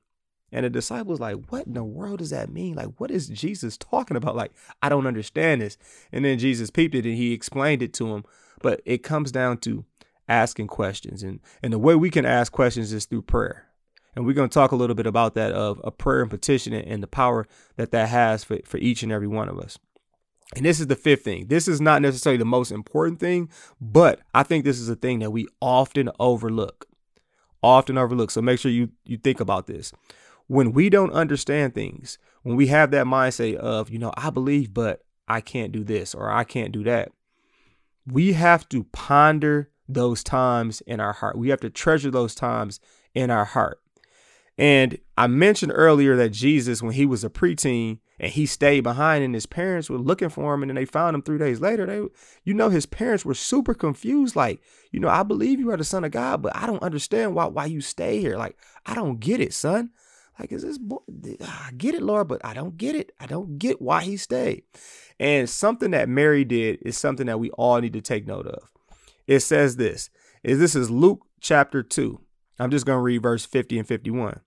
And 0.55 0.65
the 0.65 0.71
disciples 0.71 1.19
like, 1.19 1.51
what 1.51 1.67
in 1.67 1.75
the 1.75 1.83
world 1.83 2.21
does 2.21 2.31
that 2.31 2.49
mean? 2.49 2.77
Like, 2.77 3.01
what 3.01 3.11
is 3.11 3.29
Jesus 3.29 3.77
talking 3.77 4.17
about? 4.17 4.37
Like, 4.37 4.53
I 4.81 4.89
don't 4.89 5.07
understand 5.07 5.61
this. 5.61 5.77
And 6.13 6.25
then 6.25 6.39
Jesus 6.39 6.71
peeped 6.71 6.95
it 6.95 7.05
and 7.05 7.17
he 7.17 7.33
explained 7.33 7.83
it 7.83 7.93
to 7.95 8.15
him 8.15 8.25
but 8.65 8.81
it 8.87 9.03
comes 9.03 9.31
down 9.31 9.59
to 9.59 9.85
asking 10.27 10.69
questions. 10.69 11.23
And, 11.23 11.41
and 11.63 11.71
the 11.71 11.79
way 11.79 11.95
we 11.95 12.09
can 12.09 12.25
ask 12.25 12.51
questions 12.51 12.95
is 12.95 13.05
through 13.05 13.21
prayer. 13.21 13.67
And 14.17 14.25
we're 14.25 14.33
going 14.33 14.49
to 14.49 14.55
talk 14.55 14.73
a 14.73 14.77
little 14.77 14.97
bit 14.97 15.07
about 15.07 15.35
that 15.35 15.53
of 15.53 15.83
a 15.85 15.91
prayer 15.91 16.23
and 16.23 16.31
petition 16.31 16.73
and 16.73 17.03
the 17.03 17.07
power 17.07 17.47
that 17.77 17.91
that 17.91 18.09
has 18.09 18.43
for, 18.43 18.57
for 18.65 18.79
each 18.79 19.03
and 19.03 19.13
every 19.13 19.27
one 19.27 19.51
of 19.51 19.59
us. 19.59 19.79
And 20.57 20.65
this 20.65 20.81
is 20.81 20.87
the 20.87 20.97
fifth 20.97 21.25
thing. 21.25 21.49
This 21.49 21.69
is 21.69 21.79
not 21.79 22.01
necessarily 22.01 22.39
the 22.39 22.47
most 22.47 22.73
important 22.73 23.21
thing, 23.21 23.51
but 23.83 24.21
I 24.35 24.45
think 24.45 24.65
this 24.65 24.81
is 24.81 24.89
a 24.89 24.97
thing 24.97 25.19
that 25.19 25.31
we 25.31 25.47
often 25.61 26.09
overlook. 26.19 26.87
Often 27.63 27.99
overlook. 27.99 28.31
So 28.31 28.41
make 28.41 28.59
sure 28.59 28.71
you 28.71 28.93
you 29.05 29.19
think 29.19 29.41
about 29.41 29.67
this. 29.67 29.93
When 30.47 30.73
we 30.73 30.89
don't 30.89 31.13
understand 31.13 31.75
things, 31.75 32.19
when 32.45 32.57
we 32.57 32.69
have 32.69 32.93
that 32.93 33.05
mindset 33.05 33.57
of, 33.57 33.91
you 33.91 33.99
know, 33.99 34.15
I 34.17 34.31
believe 34.31 34.73
but 34.73 35.03
I 35.29 35.43
can't 35.43 35.71
do 35.71 35.85
this 35.85 36.15
or 36.15 36.31
I 36.31 36.45
can't 36.45 36.73
do 36.73 36.83
that 36.85 37.13
we 38.07 38.33
have 38.35 38.69
to 38.71 38.85
ponder 38.85 39.71
those 39.89 40.23
times 40.23 40.81
in 40.83 41.01
our 41.01 41.13
heart. 41.13 41.37
We 41.39 41.49
have 41.51 41.61
to 41.61 41.71
treasure 41.71 42.11
those 42.11 42.35
times 42.35 42.81
in 43.15 43.31
our 43.31 43.45
heart. 43.45 43.81
And 44.57 44.99
I 45.19 45.27
mentioned 45.27 45.73
earlier 45.75 46.17
that 46.17 46.31
Jesus, 46.31 46.81
when 46.81 46.93
he 46.93 47.07
was 47.07 47.25
a 47.25 47.31
preteen 47.31 47.99
and 48.21 48.31
he 48.31 48.47
stayed 48.47 48.83
behind 48.83 49.25
and 49.25 49.35
his 49.35 49.47
parents 49.47 49.91
were 49.91 49.99
looking 49.99 50.29
for 50.29 50.55
him 50.55 50.63
and 50.63 50.71
then 50.71 50.77
they 50.77 50.85
found 50.85 51.15
him 51.15 51.23
three 51.23 51.39
days 51.39 51.61
later, 51.61 51.87
they, 51.87 52.03
you 52.45 52.55
know, 52.55 52.69
his 52.69 52.87
parents 52.87 53.25
were 53.25 53.35
super 53.35 53.75
confused. 53.75 54.37
Like, 54.37 54.63
you 54.93 55.01
know, 55.01 55.09
I 55.09 55.25
believe 55.25 55.59
you 55.59 55.71
are 55.71 55.77
the 55.77 55.85
son 55.85 56.05
of 56.05 56.13
God, 56.13 56.41
but 56.41 56.55
I 56.55 56.67
don't 56.67 56.83
understand 56.83 57.35
why, 57.35 57.47
why 57.47 57.67
you 57.67 57.81
stay 57.81 58.21
here. 58.21 58.37
Like, 58.37 58.57
I 58.87 58.95
don't 58.95 59.19
get 59.19 59.41
it, 59.41 59.53
son. 59.53 59.91
Like, 60.39 60.53
is 60.53 60.63
this 60.63 60.79
boy? 60.79 60.99
I 61.41 61.71
get 61.77 61.95
it, 61.95 62.03
Lord, 62.03 62.29
but 62.29 62.45
I 62.45 62.55
don't 62.55 62.77
get 62.77 62.95
it. 62.95 63.13
I 63.21 63.27
don't 63.27 63.59
get 63.59 63.83
why 63.83 64.03
he 64.03 64.17
stayed. 64.17 64.65
And 65.21 65.49
something 65.49 65.93
that 65.93 66.09
Mary 66.09 66.45
did 66.45 66.79
is 66.83 66.97
something 66.97 67.27
that 67.27 67.39
we 67.39 67.51
all 67.51 67.81
need 67.81 67.93
to 67.93 68.01
take 68.01 68.27
note 68.27 68.47
of. 68.47 68.71
It 69.27 69.41
says 69.41 69.77
this 69.77 70.11
is 70.43 70.59
this 70.59 70.75
is 70.75 70.91
Luke 70.91 71.27
chapter 71.41 71.83
2. 71.83 72.21
I'm 72.59 72.71
just 72.71 72.87
going 72.87 72.99
to 72.99 73.03
read 73.03 73.23
verse 73.23 73.45
50 73.45 73.79
and 73.79 73.89
51. 73.89 74.41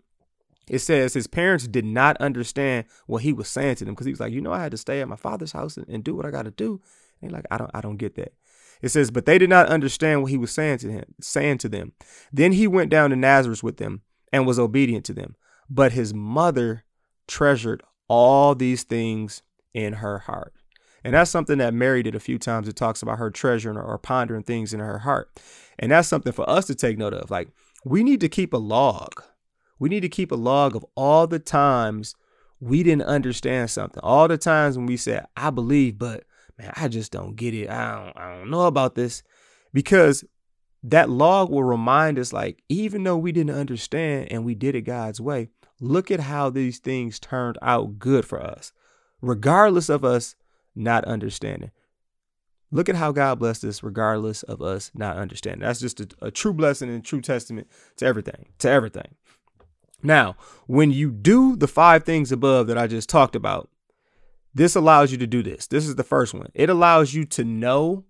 It 0.70 0.80
says 0.80 1.14
his 1.14 1.28
parents 1.28 1.68
did 1.68 1.86
not 1.86 2.18
understand 2.18 2.86
what 3.06 3.24
he 3.24 3.32
was 3.32 3.48
saying 3.48 3.76
to 3.76 3.86
them 3.86 3.94
because 3.94 4.06
he 4.06 4.12
was 4.12 4.20
like, 4.20 4.34
you 4.34 4.42
know, 4.42 4.52
I 4.52 4.62
had 4.62 4.72
to 4.72 4.78
stay 4.78 5.02
at 5.02 5.08
my 5.08 5.16
father's 5.16 5.54
house 5.54 5.78
and, 5.78 5.88
and 5.88 6.04
do 6.04 6.14
what 6.14 6.26
I 6.26 6.32
got 6.32 6.44
to 6.44 6.52
do. 6.52 6.82
And 7.22 7.32
like, 7.32 7.46
I 7.50 7.58
don't, 7.58 7.72
I 7.74 7.82
don't 7.82 7.98
get 7.98 8.16
that. 8.16 8.34
It 8.82 8.90
says, 8.90 9.10
but 9.10 9.26
they 9.26 9.38
did 9.38 9.50
not 9.50 9.68
understand 9.68 10.22
what 10.22 10.32
he 10.32 10.38
was 10.38 10.52
saying 10.52 10.80
to 10.80 10.92
him, 10.92 11.06
saying 11.22 11.60
to 11.60 11.70
them. 11.70 11.94
Then 12.32 12.52
he 12.52 12.68
went 12.68 12.92
down 12.92 13.10
to 13.10 13.16
Nazareth 13.16 13.64
with 13.64 13.78
them 13.78 14.02
and 14.32 14.46
was 14.46 14.60
obedient 14.60 15.06
to 15.06 15.14
them. 15.14 15.36
But 15.70 15.94
his 15.94 16.14
mother 16.14 16.84
treasured 17.28 17.82
all 18.08 18.54
these 18.54 18.84
things 18.84 19.42
in 19.74 19.94
her 19.94 20.20
heart. 20.20 20.54
And 21.04 21.14
that's 21.14 21.32
something 21.32 21.58
that 21.60 21.74
Mary 21.74 22.04
did 22.04 22.16
a 22.16 22.20
few 22.20 22.38
times. 22.38 22.68
It 22.68 22.76
talks 22.76 23.02
about 23.02 23.20
her 23.20 23.30
treasuring 23.30 23.78
or 23.78 23.98
pondering 23.98 24.44
things 24.44 24.74
in 24.74 24.80
her 24.80 25.00
heart. 25.00 25.30
And 25.80 25.92
that's 25.92 26.08
something 26.08 26.34
for 26.34 26.50
us 26.50 26.66
to 26.66 26.76
take 26.76 26.98
note 26.98 27.14
of. 27.14 27.30
Like, 27.32 27.50
we 27.86 28.04
need 28.04 28.20
to 28.22 28.30
keep 28.30 28.54
a 28.54 28.58
log. 28.58 29.24
We 29.80 29.90
need 29.90 30.02
to 30.02 30.10
keep 30.10 30.32
a 30.32 30.36
log 30.36 30.76
of 30.76 30.86
all 30.96 31.28
the 31.28 31.40
times 31.40 32.16
we 32.60 32.82
didn't 32.82 33.04
understand 33.04 33.70
something. 33.70 34.02
All 34.02 34.28
the 34.28 34.38
times 34.38 34.78
when 34.78 34.88
we 34.88 34.98
said, 34.98 35.28
I 35.38 35.52
believe, 35.52 36.00
but 36.00 36.24
man, 36.58 36.74
I 36.76 36.88
just 36.88 37.12
don't 37.12 37.36
get 37.36 37.54
it. 37.54 37.70
I 37.70 37.96
don't, 37.96 38.18
I 38.18 38.36
don't 38.36 38.50
know 38.50 38.66
about 38.66 38.96
this. 38.96 39.22
Because 39.74 40.24
that 40.82 41.10
log 41.10 41.52
will 41.52 41.64
remind 41.64 42.18
us, 42.18 42.34
like, 42.34 42.64
even 42.70 43.04
though 43.04 43.18
we 43.18 43.32
didn't 43.32 43.56
understand 43.56 44.32
and 44.32 44.44
we 44.44 44.56
did 44.56 44.74
it 44.74 44.82
God's 44.82 45.22
way, 45.22 45.50
look 45.80 46.10
at 46.10 46.22
how 46.22 46.50
these 46.50 46.80
things 46.80 47.20
turned 47.20 47.60
out 47.62 48.00
good 48.00 48.26
for 48.26 48.42
us, 48.42 48.74
regardless 49.22 49.90
of 49.90 50.04
us 50.04 50.36
not 50.78 51.06
understanding. 51.06 51.72
Look 52.72 52.90
at 52.90 52.96
how 52.96 53.12
God 53.12 53.40
blessed 53.40 53.64
us, 53.64 53.82
regardless 53.82 54.44
of 54.44 54.62
us 54.62 54.92
not 54.94 55.18
understanding. 55.18 55.62
That's 55.62 55.80
just 55.80 56.02
a, 56.02 56.08
a 56.22 56.32
true 56.32 56.54
blessing 56.54 56.90
and 56.90 57.04
true 57.04 57.22
testament 57.22 57.68
to 57.98 58.06
everything, 58.06 58.50
to 58.60 58.70
everything. 58.70 59.16
Now, 60.04 60.36
when 60.68 60.92
you 60.92 61.10
do 61.12 61.56
the 61.56 61.68
five 61.68 62.04
things 62.04 62.32
above 62.32 62.68
that 62.68 62.78
I 62.78 62.88
just 62.88 63.10
talked 63.10 63.36
about, 63.36 63.70
this 64.54 64.76
allows 64.76 65.12
you 65.12 65.18
to 65.20 65.28
do 65.28 65.42
this. 65.42 65.68
This 65.68 65.88
is 65.88 65.96
the 65.96 66.04
first 66.04 66.34
one. 66.34 66.50
It 66.54 66.70
allows 66.70 67.14
you 67.14 67.26
to 67.26 67.44
know 67.44 68.06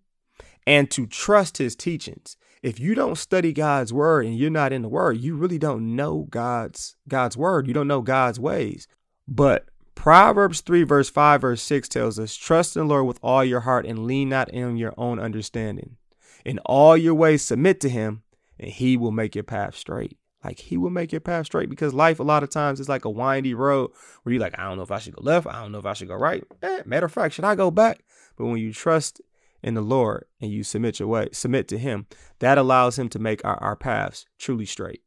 and 0.65 0.89
to 0.91 1.05
trust 1.05 1.57
his 1.57 1.75
teachings. 1.75 2.35
If 2.63 2.79
you 2.79 2.95
don't 2.95 3.17
study 3.17 3.53
God's 3.53 3.93
word 3.93 4.25
and 4.25 4.37
you're 4.37 4.49
not 4.49 4.73
in 4.73 4.81
the 4.81 4.89
word, 4.89 5.17
you 5.17 5.35
really 5.35 5.59
don't 5.59 5.95
know 5.95 6.27
God's 6.29 6.95
God's 7.07 7.37
word. 7.37 7.67
You 7.67 7.73
don't 7.73 7.87
know 7.87 8.01
God's 8.01 8.39
ways. 8.39 8.87
But 9.27 9.67
Proverbs 10.07 10.61
3, 10.61 10.83
verse 10.83 11.09
5, 11.09 11.41
verse 11.41 11.61
6 11.63 11.89
tells 11.89 12.17
us, 12.17 12.33
Trust 12.33 12.77
in 12.77 12.83
the 12.83 12.87
Lord 12.87 13.07
with 13.07 13.19
all 13.21 13.43
your 13.43 13.59
heart 13.59 13.85
and 13.85 14.05
lean 14.07 14.29
not 14.29 14.49
on 14.55 14.77
your 14.77 14.93
own 14.97 15.19
understanding. 15.19 15.97
In 16.45 16.59
all 16.59 16.95
your 16.95 17.13
ways, 17.13 17.41
submit 17.41 17.81
to 17.81 17.89
him, 17.89 18.23
and 18.57 18.71
he 18.71 18.95
will 18.95 19.11
make 19.11 19.35
your 19.35 19.43
path 19.43 19.75
straight. 19.75 20.17
Like 20.45 20.59
he 20.59 20.77
will 20.77 20.91
make 20.91 21.11
your 21.11 21.19
path 21.19 21.47
straight 21.47 21.69
because 21.69 21.93
life, 21.93 22.21
a 22.21 22.23
lot 22.23 22.41
of 22.41 22.49
times, 22.49 22.79
is 22.79 22.87
like 22.87 23.03
a 23.03 23.09
windy 23.09 23.53
road 23.53 23.91
where 24.23 24.31
you're 24.31 24.41
like, 24.41 24.57
I 24.57 24.63
don't 24.63 24.77
know 24.77 24.83
if 24.83 24.91
I 24.91 24.99
should 24.99 25.13
go 25.13 25.23
left. 25.23 25.45
I 25.45 25.61
don't 25.61 25.73
know 25.73 25.79
if 25.79 25.85
I 25.85 25.91
should 25.91 26.07
go 26.07 26.15
right. 26.15 26.41
Eh, 26.63 26.83
matter 26.85 27.07
of 27.07 27.11
fact, 27.11 27.33
should 27.33 27.43
I 27.43 27.55
go 27.55 27.69
back? 27.69 28.05
But 28.37 28.45
when 28.45 28.59
you 28.59 28.71
trust 28.71 29.19
in 29.61 29.73
the 29.73 29.81
Lord 29.81 30.23
and 30.39 30.49
you 30.49 30.63
submit 30.63 30.99
your 30.99 31.09
way, 31.09 31.27
submit 31.33 31.67
to 31.67 31.77
him, 31.77 32.07
that 32.39 32.57
allows 32.57 32.97
him 32.97 33.09
to 33.09 33.19
make 33.19 33.43
our, 33.43 33.61
our 33.61 33.75
paths 33.75 34.25
truly 34.39 34.67
straight. 34.67 35.01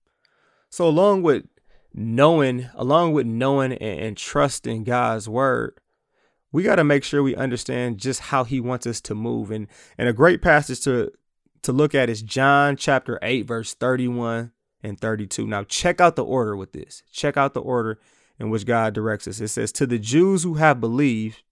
So 0.69 0.87
along 0.87 1.23
with 1.23 1.45
knowing, 1.95 2.69
along 2.75 3.13
with 3.13 3.27
knowing 3.27 3.73
and, 3.73 4.01
and 4.01 4.17
trusting 4.17 4.85
God's 4.85 5.29
word, 5.29 5.79
we 6.53 6.63
got 6.63 6.77
to 6.77 6.85
make 6.85 7.05
sure 7.05 7.23
we 7.23 7.37
understand 7.37 7.99
just 7.99 8.21
how 8.21 8.45
he 8.45 8.61
wants 8.61 8.87
us 8.87 9.01
to 9.03 9.15
move. 9.15 9.51
And 9.51 9.69
and 9.97 10.09
a 10.09 10.13
great 10.13 10.43
passage 10.43 10.81
to 10.83 11.13
to 11.63 11.73
look 11.73 11.95
at 11.95 12.09
is 12.09 12.23
John 12.23 12.77
chapter 12.77 13.19
8 13.23 13.47
verse 13.47 13.75
31 13.75 14.53
and 14.83 14.99
32. 14.99 15.47
Now 15.47 15.65
check 15.65 16.01
out 16.01 16.17
the 16.17 16.25
order 16.25 16.57
with 16.57 16.73
this. 16.73 17.03
Check 17.13 17.37
out 17.37 17.55
the 17.55 17.61
order 17.61 17.99
in 18.39 18.51
which 18.51 18.67
God 18.67 18.95
directs 18.95 19.29
us. 19.29 19.41
It 19.41 19.49
says 19.49 19.73
to 19.73 19.87
the 19.87 19.99
Jews 19.99 20.43
who 20.43 20.55
have 20.55 20.81
believed, 20.81 21.43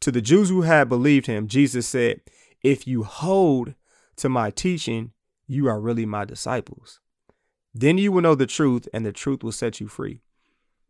to 0.00 0.10
the 0.10 0.20
Jews 0.20 0.48
who 0.48 0.62
had 0.62 0.88
believed 0.88 1.26
him, 1.26 1.46
Jesus 1.46 1.86
said, 1.86 2.20
"If 2.62 2.86
you 2.86 3.04
hold 3.04 3.74
to 4.16 4.28
my 4.28 4.50
teaching, 4.50 5.12
you 5.46 5.68
are 5.68 5.80
really 5.80 6.06
my 6.06 6.24
disciples." 6.24 7.00
Then 7.78 7.98
you 7.98 8.10
will 8.10 8.22
know 8.22 8.34
the 8.34 8.46
truth, 8.46 8.88
and 8.94 9.04
the 9.04 9.12
truth 9.12 9.44
will 9.44 9.52
set 9.52 9.80
you 9.80 9.86
free. 9.86 10.22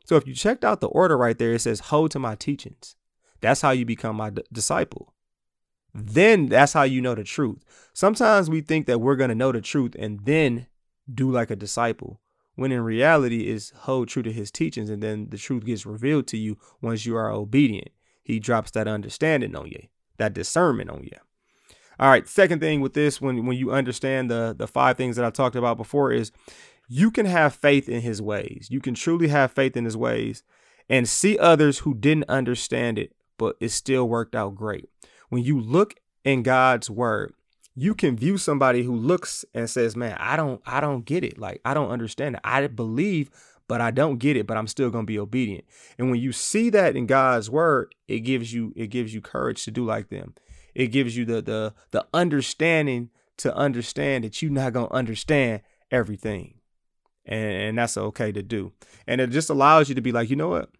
So 0.04 0.14
if 0.14 0.24
you 0.24 0.34
checked 0.34 0.64
out 0.64 0.80
the 0.80 0.86
order 0.86 1.18
right 1.18 1.36
there, 1.36 1.54
it 1.54 1.58
says, 1.58 1.80
Hold 1.80 2.12
to 2.12 2.20
my 2.20 2.36
teachings. 2.36 2.94
That's 3.40 3.60
how 3.60 3.72
you 3.72 3.84
become 3.84 4.14
my 4.14 4.30
d- 4.30 4.44
disciple. 4.52 5.12
Then 5.92 6.46
that's 6.46 6.74
how 6.74 6.84
you 6.84 7.00
know 7.00 7.16
the 7.16 7.24
truth. 7.24 7.64
Sometimes 7.92 8.48
we 8.48 8.60
think 8.60 8.86
that 8.86 9.00
we're 9.00 9.16
going 9.16 9.30
to 9.30 9.34
know 9.34 9.50
the 9.50 9.60
truth 9.60 9.96
and 9.98 10.24
then 10.24 10.68
do 11.12 11.28
like 11.28 11.50
a 11.50 11.56
disciple, 11.56 12.20
when 12.54 12.70
in 12.70 12.82
reality 12.82 13.48
is 13.48 13.72
hold 13.78 14.06
true 14.06 14.22
to 14.22 14.32
his 14.32 14.52
teachings, 14.52 14.88
and 14.88 15.02
then 15.02 15.30
the 15.30 15.38
truth 15.38 15.64
gets 15.64 15.86
revealed 15.86 16.28
to 16.28 16.36
you 16.36 16.56
once 16.80 17.04
you 17.04 17.16
are 17.16 17.32
obedient. 17.32 17.88
He 18.22 18.38
drops 18.38 18.70
that 18.72 18.86
understanding 18.86 19.56
on 19.56 19.66
you, 19.66 19.88
that 20.18 20.34
discernment 20.34 20.90
on 20.90 21.02
you. 21.02 21.18
All 21.98 22.10
right, 22.10 22.28
second 22.28 22.60
thing 22.60 22.80
with 22.80 22.92
this, 22.92 23.20
when 23.20 23.46
when 23.46 23.56
you 23.56 23.72
understand 23.72 24.30
the 24.30 24.54
the 24.56 24.68
five 24.68 24.96
things 24.96 25.16
that 25.16 25.24
I 25.24 25.30
talked 25.30 25.56
about 25.56 25.78
before, 25.78 26.12
is 26.12 26.30
you 26.88 27.10
can 27.10 27.26
have 27.26 27.54
faith 27.54 27.88
in 27.88 28.00
his 28.00 28.22
ways. 28.22 28.68
You 28.70 28.80
can 28.80 28.94
truly 28.94 29.28
have 29.28 29.52
faith 29.52 29.76
in 29.76 29.84
his 29.84 29.96
ways 29.96 30.42
and 30.88 31.08
see 31.08 31.38
others 31.38 31.80
who 31.80 31.94
didn't 31.94 32.28
understand 32.28 32.98
it, 32.98 33.12
but 33.38 33.56
it 33.60 33.70
still 33.70 34.08
worked 34.08 34.34
out 34.34 34.54
great. 34.54 34.88
When 35.28 35.42
you 35.42 35.60
look 35.60 35.94
in 36.24 36.42
God's 36.42 36.88
word, 36.88 37.34
you 37.74 37.94
can 37.94 38.16
view 38.16 38.38
somebody 38.38 38.84
who 38.84 38.94
looks 38.94 39.44
and 39.52 39.68
says, 39.68 39.96
"Man, 39.96 40.16
I 40.18 40.36
don't 40.36 40.62
I 40.64 40.80
don't 40.80 41.04
get 41.04 41.24
it. 41.24 41.38
Like 41.38 41.60
I 41.64 41.74
don't 41.74 41.90
understand 41.90 42.36
it. 42.36 42.40
I 42.44 42.66
believe, 42.68 43.30
but 43.68 43.80
I 43.80 43.90
don't 43.90 44.18
get 44.18 44.36
it, 44.36 44.46
but 44.46 44.56
I'm 44.56 44.68
still 44.68 44.90
going 44.90 45.04
to 45.04 45.12
be 45.12 45.18
obedient." 45.18 45.64
And 45.98 46.10
when 46.10 46.20
you 46.20 46.32
see 46.32 46.70
that 46.70 46.96
in 46.96 47.06
God's 47.06 47.50
word, 47.50 47.94
it 48.08 48.20
gives 48.20 48.52
you 48.52 48.72
it 48.76 48.86
gives 48.86 49.12
you 49.12 49.20
courage 49.20 49.64
to 49.64 49.70
do 49.70 49.84
like 49.84 50.08
them. 50.08 50.34
It 50.74 50.88
gives 50.88 51.16
you 51.16 51.24
the 51.24 51.42
the 51.42 51.74
the 51.90 52.06
understanding 52.14 53.10
to 53.38 53.54
understand 53.54 54.24
that 54.24 54.40
you're 54.40 54.50
not 54.50 54.72
going 54.72 54.88
to 54.88 54.94
understand 54.94 55.60
everything 55.90 56.55
and, 57.26 57.52
and 57.52 57.78
that's 57.78 57.96
okay 57.96 58.32
to 58.32 58.42
do. 58.42 58.72
And 59.06 59.20
it 59.20 59.30
just 59.30 59.50
allows 59.50 59.88
you 59.88 59.94
to 59.94 60.00
be 60.00 60.12
like, 60.12 60.30
you 60.30 60.36
know 60.36 60.48
what? 60.48 60.70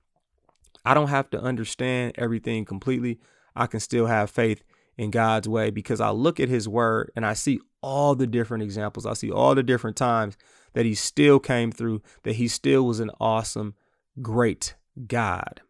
I 0.85 0.95
don't 0.95 1.09
have 1.09 1.29
to 1.31 1.41
understand 1.41 2.13
everything 2.17 2.65
completely. 2.65 3.19
I 3.55 3.67
can 3.67 3.81
still 3.81 4.07
have 4.07 4.31
faith 4.31 4.63
in 4.97 5.11
God's 5.11 5.49
way 5.49 5.71
because 5.71 6.01
I 6.01 6.11
look 6.11 6.41
at 6.41 6.49
his 6.49 6.69
word 6.69 7.11
and 7.17 7.27
I 7.27 7.35
see 7.35 7.61
all 7.83 8.15
the 8.15 8.27
different 8.27 8.63
examples. 8.63 9.05
I 9.05 9.15
see 9.15 9.31
all 9.31 9.55
the 9.55 9.63
different 9.63 9.97
times 9.97 10.37
that 10.75 10.87
he 10.87 10.95
still 10.95 11.39
came 11.39 11.73
through, 11.73 12.03
that 12.23 12.37
he 12.37 12.49
still 12.49 12.87
was 12.87 13.01
an 13.01 13.11
awesome, 13.21 13.75
great 14.23 14.75
God. 15.07 15.61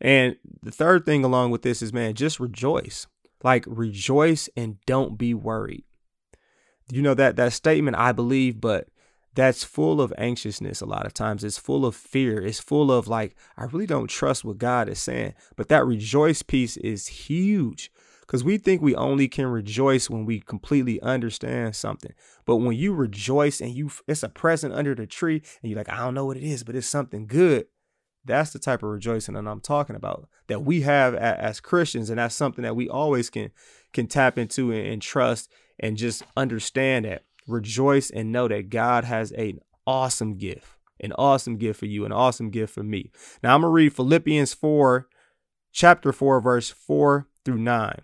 And 0.00 0.36
the 0.62 0.70
third 0.70 1.04
thing 1.04 1.24
along 1.24 1.50
with 1.50 1.62
this 1.62 1.82
is, 1.82 1.92
man, 1.92 2.14
just 2.14 2.40
rejoice. 2.40 3.06
Like 3.42 3.64
rejoice 3.66 4.48
and 4.56 4.78
don't 4.86 5.16
be 5.16 5.34
worried. 5.34 5.84
You 6.90 7.02
know 7.02 7.14
that 7.14 7.36
that 7.36 7.52
statement, 7.52 7.96
I 7.96 8.12
believe, 8.12 8.60
but 8.60 8.88
that's 9.34 9.62
full 9.62 10.00
of 10.00 10.12
anxiousness 10.18 10.80
a 10.80 10.86
lot 10.86 11.06
of 11.06 11.14
times. 11.14 11.44
It's 11.44 11.58
full 11.58 11.86
of 11.86 11.94
fear. 11.94 12.44
It's 12.44 12.60
full 12.60 12.90
of 12.90 13.06
like, 13.06 13.36
I 13.56 13.64
really 13.64 13.86
don't 13.86 14.08
trust 14.08 14.44
what 14.44 14.58
God 14.58 14.88
is 14.88 14.98
saying. 14.98 15.34
But 15.56 15.68
that 15.68 15.86
rejoice 15.86 16.42
piece 16.42 16.76
is 16.78 17.06
huge 17.06 17.92
because 18.22 18.42
we 18.42 18.58
think 18.58 18.82
we 18.82 18.94
only 18.94 19.28
can 19.28 19.46
rejoice 19.46 20.10
when 20.10 20.24
we 20.24 20.40
completely 20.40 21.00
understand 21.02 21.76
something. 21.76 22.12
But 22.44 22.56
when 22.56 22.76
you 22.76 22.92
rejoice 22.92 23.60
and 23.60 23.72
you, 23.72 23.90
it's 24.08 24.22
a 24.22 24.28
present 24.28 24.74
under 24.74 24.94
the 24.94 25.06
tree 25.06 25.42
and 25.62 25.70
you're 25.70 25.78
like, 25.78 25.92
I 25.92 25.98
don't 25.98 26.14
know 26.14 26.26
what 26.26 26.36
it 26.36 26.44
is, 26.44 26.64
but 26.64 26.74
it's 26.74 26.86
something 26.86 27.26
good. 27.26 27.66
That's 28.24 28.52
the 28.52 28.58
type 28.58 28.82
of 28.82 28.90
rejoicing 28.90 29.34
that 29.34 29.46
I'm 29.46 29.60
talking 29.60 29.96
about 29.96 30.28
that 30.48 30.62
we 30.62 30.82
have 30.82 31.14
as 31.14 31.58
Christians. 31.60 32.10
And 32.10 32.18
that's 32.18 32.34
something 32.34 32.62
that 32.62 32.76
we 32.76 32.88
always 32.88 33.30
can, 33.30 33.50
can 33.92 34.06
tap 34.06 34.38
into 34.38 34.72
and, 34.72 35.00
trust 35.00 35.50
and 35.78 35.96
just 35.96 36.22
understand 36.36 37.06
that 37.06 37.24
rejoice 37.50 38.10
and 38.10 38.32
know 38.32 38.48
that 38.48 38.70
God 38.70 39.04
has 39.04 39.32
an 39.32 39.60
awesome 39.86 40.36
gift, 40.36 40.66
an 41.00 41.12
awesome 41.12 41.56
gift 41.56 41.80
for 41.80 41.86
you, 41.86 42.04
an 42.04 42.12
awesome 42.12 42.50
gift 42.50 42.74
for 42.74 42.82
me. 42.82 43.10
Now 43.42 43.54
I'm 43.54 43.62
going 43.62 43.70
to 43.70 43.74
read 43.74 43.94
Philippians 43.94 44.54
4, 44.54 45.08
chapter 45.72 46.12
4, 46.12 46.40
verse 46.40 46.70
4 46.70 47.26
through 47.44 47.58
9. 47.58 48.00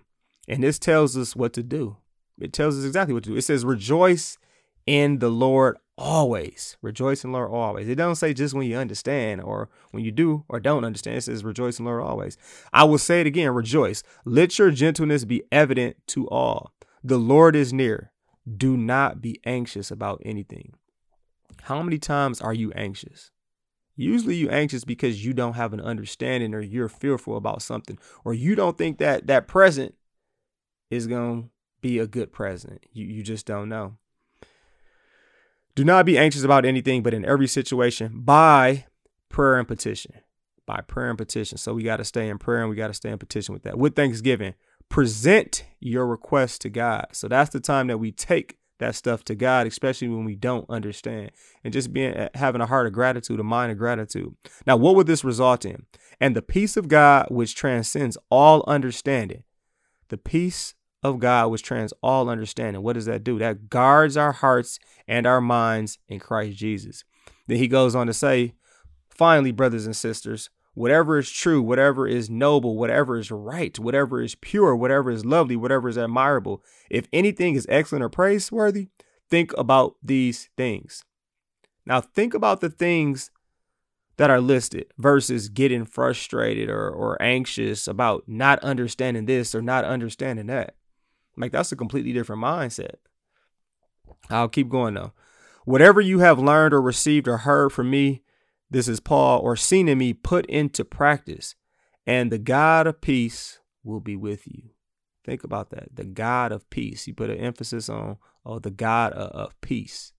And 0.48 0.62
this 0.62 0.78
tells 0.78 1.16
us 1.16 1.34
what 1.34 1.52
to 1.54 1.62
do. 1.62 1.96
It 2.38 2.52
tells 2.52 2.78
us 2.78 2.84
exactly 2.84 3.14
what 3.14 3.24
to 3.24 3.30
do. 3.30 3.36
It 3.36 3.42
says, 3.42 3.64
Rejoice 3.64 4.38
in 4.86 5.18
the 5.18 5.30
Lord 5.30 5.76
always. 5.98 6.76
Rejoice 6.82 7.24
in 7.24 7.32
the 7.32 7.38
Lord 7.38 7.50
always. 7.50 7.88
It 7.88 7.96
don't 7.96 8.14
say 8.14 8.34
just 8.34 8.54
when 8.54 8.66
you 8.66 8.76
understand 8.76 9.40
or 9.40 9.68
when 9.90 10.04
you 10.04 10.12
do 10.12 10.44
or 10.48 10.60
don't 10.60 10.84
understand. 10.84 11.16
It 11.16 11.22
says, 11.22 11.44
Rejoice 11.44 11.78
in 11.78 11.84
the 11.84 11.90
Lord 11.90 12.02
always. 12.02 12.36
I 12.72 12.84
will 12.84 12.98
say 12.98 13.20
it 13.20 13.26
again 13.26 13.50
rejoice. 13.50 14.02
Let 14.24 14.58
your 14.58 14.70
gentleness 14.70 15.24
be 15.24 15.42
evident 15.50 15.96
to 16.08 16.28
all. 16.28 16.72
The 17.02 17.18
Lord 17.18 17.56
is 17.56 17.72
near. 17.72 18.12
Do 18.50 18.76
not 18.76 19.20
be 19.20 19.40
anxious 19.44 19.90
about 19.90 20.22
anything. 20.24 20.74
How 21.62 21.82
many 21.82 21.98
times 21.98 22.40
are 22.40 22.54
you 22.54 22.72
anxious? 22.72 23.30
Usually 23.96 24.36
you 24.36 24.50
anxious 24.50 24.84
because 24.84 25.24
you 25.24 25.32
don't 25.32 25.54
have 25.54 25.72
an 25.72 25.80
understanding 25.80 26.54
or 26.54 26.60
you're 26.60 26.88
fearful 26.88 27.36
about 27.36 27.62
something 27.62 27.98
or 28.24 28.34
you 28.34 28.54
don't 28.54 28.76
think 28.76 28.98
that 28.98 29.26
that 29.26 29.48
present 29.48 29.94
is 30.90 31.06
going 31.06 31.44
to 31.44 31.48
be 31.80 31.98
a 31.98 32.06
good 32.06 32.32
present. 32.32 32.84
You 32.92 33.06
you 33.06 33.22
just 33.22 33.46
don't 33.46 33.68
know. 33.68 33.96
Do 35.74 35.84
not 35.84 36.06
be 36.06 36.18
anxious 36.18 36.44
about 36.44 36.64
anything 36.64 37.02
but 37.02 37.14
in 37.14 37.24
every 37.24 37.46
situation 37.46 38.20
by 38.20 38.86
prayer 39.28 39.58
and 39.58 39.66
petition. 39.66 40.12
By 40.66 40.82
prayer 40.82 41.08
and 41.08 41.18
petition. 41.18 41.58
So 41.58 41.74
we 41.74 41.82
got 41.82 41.98
to 41.98 42.04
stay 42.04 42.28
in 42.28 42.38
prayer 42.38 42.60
and 42.60 42.70
we 42.70 42.76
got 42.76 42.88
to 42.88 42.94
stay 42.94 43.10
in 43.10 43.18
petition 43.18 43.54
with 43.54 43.62
that. 43.62 43.78
With 43.78 43.94
thanksgiving, 43.94 44.54
present 44.88 45.64
your 45.80 46.06
request 46.06 46.62
to 46.62 46.70
God. 46.70 47.08
So 47.12 47.28
that's 47.28 47.50
the 47.50 47.60
time 47.60 47.86
that 47.88 47.98
we 47.98 48.12
take 48.12 48.58
that 48.78 48.94
stuff 48.94 49.24
to 49.24 49.34
God, 49.34 49.66
especially 49.66 50.08
when 50.08 50.24
we 50.24 50.34
don't 50.34 50.68
understand, 50.68 51.30
and 51.64 51.72
just 51.72 51.92
being 51.92 52.14
uh, 52.14 52.28
having 52.34 52.60
a 52.60 52.66
heart 52.66 52.86
of 52.86 52.92
gratitude, 52.92 53.40
a 53.40 53.44
mind 53.44 53.72
of 53.72 53.78
gratitude. 53.78 54.34
Now, 54.66 54.76
what 54.76 54.94
would 54.96 55.06
this 55.06 55.24
result 55.24 55.64
in? 55.64 55.86
And 56.20 56.36
the 56.36 56.42
peace 56.42 56.76
of 56.76 56.88
God, 56.88 57.28
which 57.30 57.54
transcends 57.54 58.18
all 58.30 58.64
understanding, 58.66 59.44
the 60.08 60.18
peace 60.18 60.74
of 61.02 61.18
God, 61.18 61.48
which 61.48 61.62
transcends 61.62 61.94
all 62.02 62.28
understanding. 62.28 62.82
What 62.82 62.94
does 62.94 63.06
that 63.06 63.24
do? 63.24 63.38
That 63.38 63.70
guards 63.70 64.16
our 64.16 64.32
hearts 64.32 64.78
and 65.08 65.26
our 65.26 65.40
minds 65.40 65.98
in 66.08 66.20
Christ 66.20 66.58
Jesus. 66.58 67.04
Then 67.46 67.58
he 67.58 67.68
goes 67.68 67.94
on 67.94 68.06
to 68.08 68.14
say, 68.14 68.54
finally, 69.08 69.52
brothers 69.52 69.86
and 69.86 69.96
sisters, 69.96 70.50
whatever 70.76 71.18
is 71.18 71.30
true, 71.30 71.62
whatever 71.62 72.06
is 72.06 72.28
noble, 72.28 72.76
whatever 72.76 73.16
is 73.16 73.30
right, 73.30 73.78
whatever 73.78 74.20
is 74.20 74.34
pure, 74.34 74.76
whatever 74.76 75.10
is 75.10 75.24
lovely, 75.24 75.56
whatever 75.56 75.88
is 75.88 75.96
admirable, 75.96 76.62
if 76.90 77.08
anything 77.14 77.54
is 77.54 77.66
excellent 77.70 78.04
or 78.04 78.10
praiseworthy, 78.10 78.88
think 79.30 79.56
about 79.56 79.94
these 80.02 80.50
things. 80.54 81.02
Now, 81.86 82.02
think 82.02 82.34
about 82.34 82.60
the 82.60 82.68
things 82.68 83.30
that 84.18 84.28
are 84.28 84.40
listed 84.40 84.92
versus 84.98 85.48
getting 85.48 85.86
frustrated 85.86 86.68
or, 86.68 86.90
or 86.90 87.20
anxious 87.22 87.88
about 87.88 88.24
not 88.26 88.58
understanding 88.58 89.24
this 89.24 89.54
or 89.54 89.62
not 89.62 89.86
understanding 89.86 90.46
that. 90.48 90.74
Like, 91.38 91.52
that's 91.52 91.72
a 91.72 91.76
completely 91.76 92.12
different 92.12 92.42
mindset. 92.42 92.96
I'll 94.28 94.48
keep 94.48 94.68
going 94.68 94.92
though. 94.92 95.12
Whatever 95.64 96.02
you 96.02 96.18
have 96.18 96.38
learned 96.38 96.74
or 96.74 96.82
received 96.82 97.26
or 97.26 97.38
heard 97.38 97.72
from 97.72 97.90
me 97.90 98.22
this 98.70 98.88
is 98.88 99.00
Paul 99.00 99.40
or 99.40 99.56
seen 99.56 99.88
in 99.88 99.98
me 99.98 100.12
put 100.12 100.46
into 100.46 100.84
practice, 100.84 101.54
and 102.06 102.30
the 102.30 102.38
God 102.38 102.86
of 102.86 103.00
peace 103.00 103.60
will 103.84 104.00
be 104.00 104.16
with 104.16 104.46
you. 104.46 104.70
Think 105.24 105.44
about 105.44 105.70
that. 105.70 105.94
The 105.94 106.04
God 106.04 106.52
of 106.52 106.68
peace. 106.70 107.04
He 107.04 107.12
put 107.12 107.30
an 107.30 107.38
emphasis 107.38 107.88
on 107.88 108.16
oh, 108.44 108.58
the 108.60 108.70
God 108.70 109.12
of, 109.12 109.60
peace. 109.60 110.12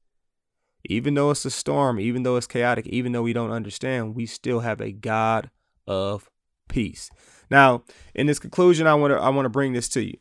Even 0.90 1.14
though 1.14 1.32
it's 1.32 1.46
a 1.46 1.50
storm, 1.50 2.00
even 2.00 2.24
though 2.24 2.36
it's 2.36 2.48
chaotic, 2.48 2.86
even 2.88 3.12
though 3.14 3.22
we 3.22 3.34
don't 3.34 3.52
understand, 3.52 4.16
we 4.16 4.26
still 4.26 4.60
have 4.60 4.82
a 4.82 4.92
God 4.92 5.50
of 5.86 6.30
peace. 6.68 7.10
Now, 7.50 7.84
in 8.14 8.28
this 8.28 8.40
conclusion, 8.40 8.88
I 8.88 8.96
want 8.96 9.12
to 9.12 9.18
I 9.18 9.30
want 9.30 9.46
to 9.46 9.50
bring 9.50 9.74
this 9.74 9.90
to 9.90 10.04
you 10.04 10.18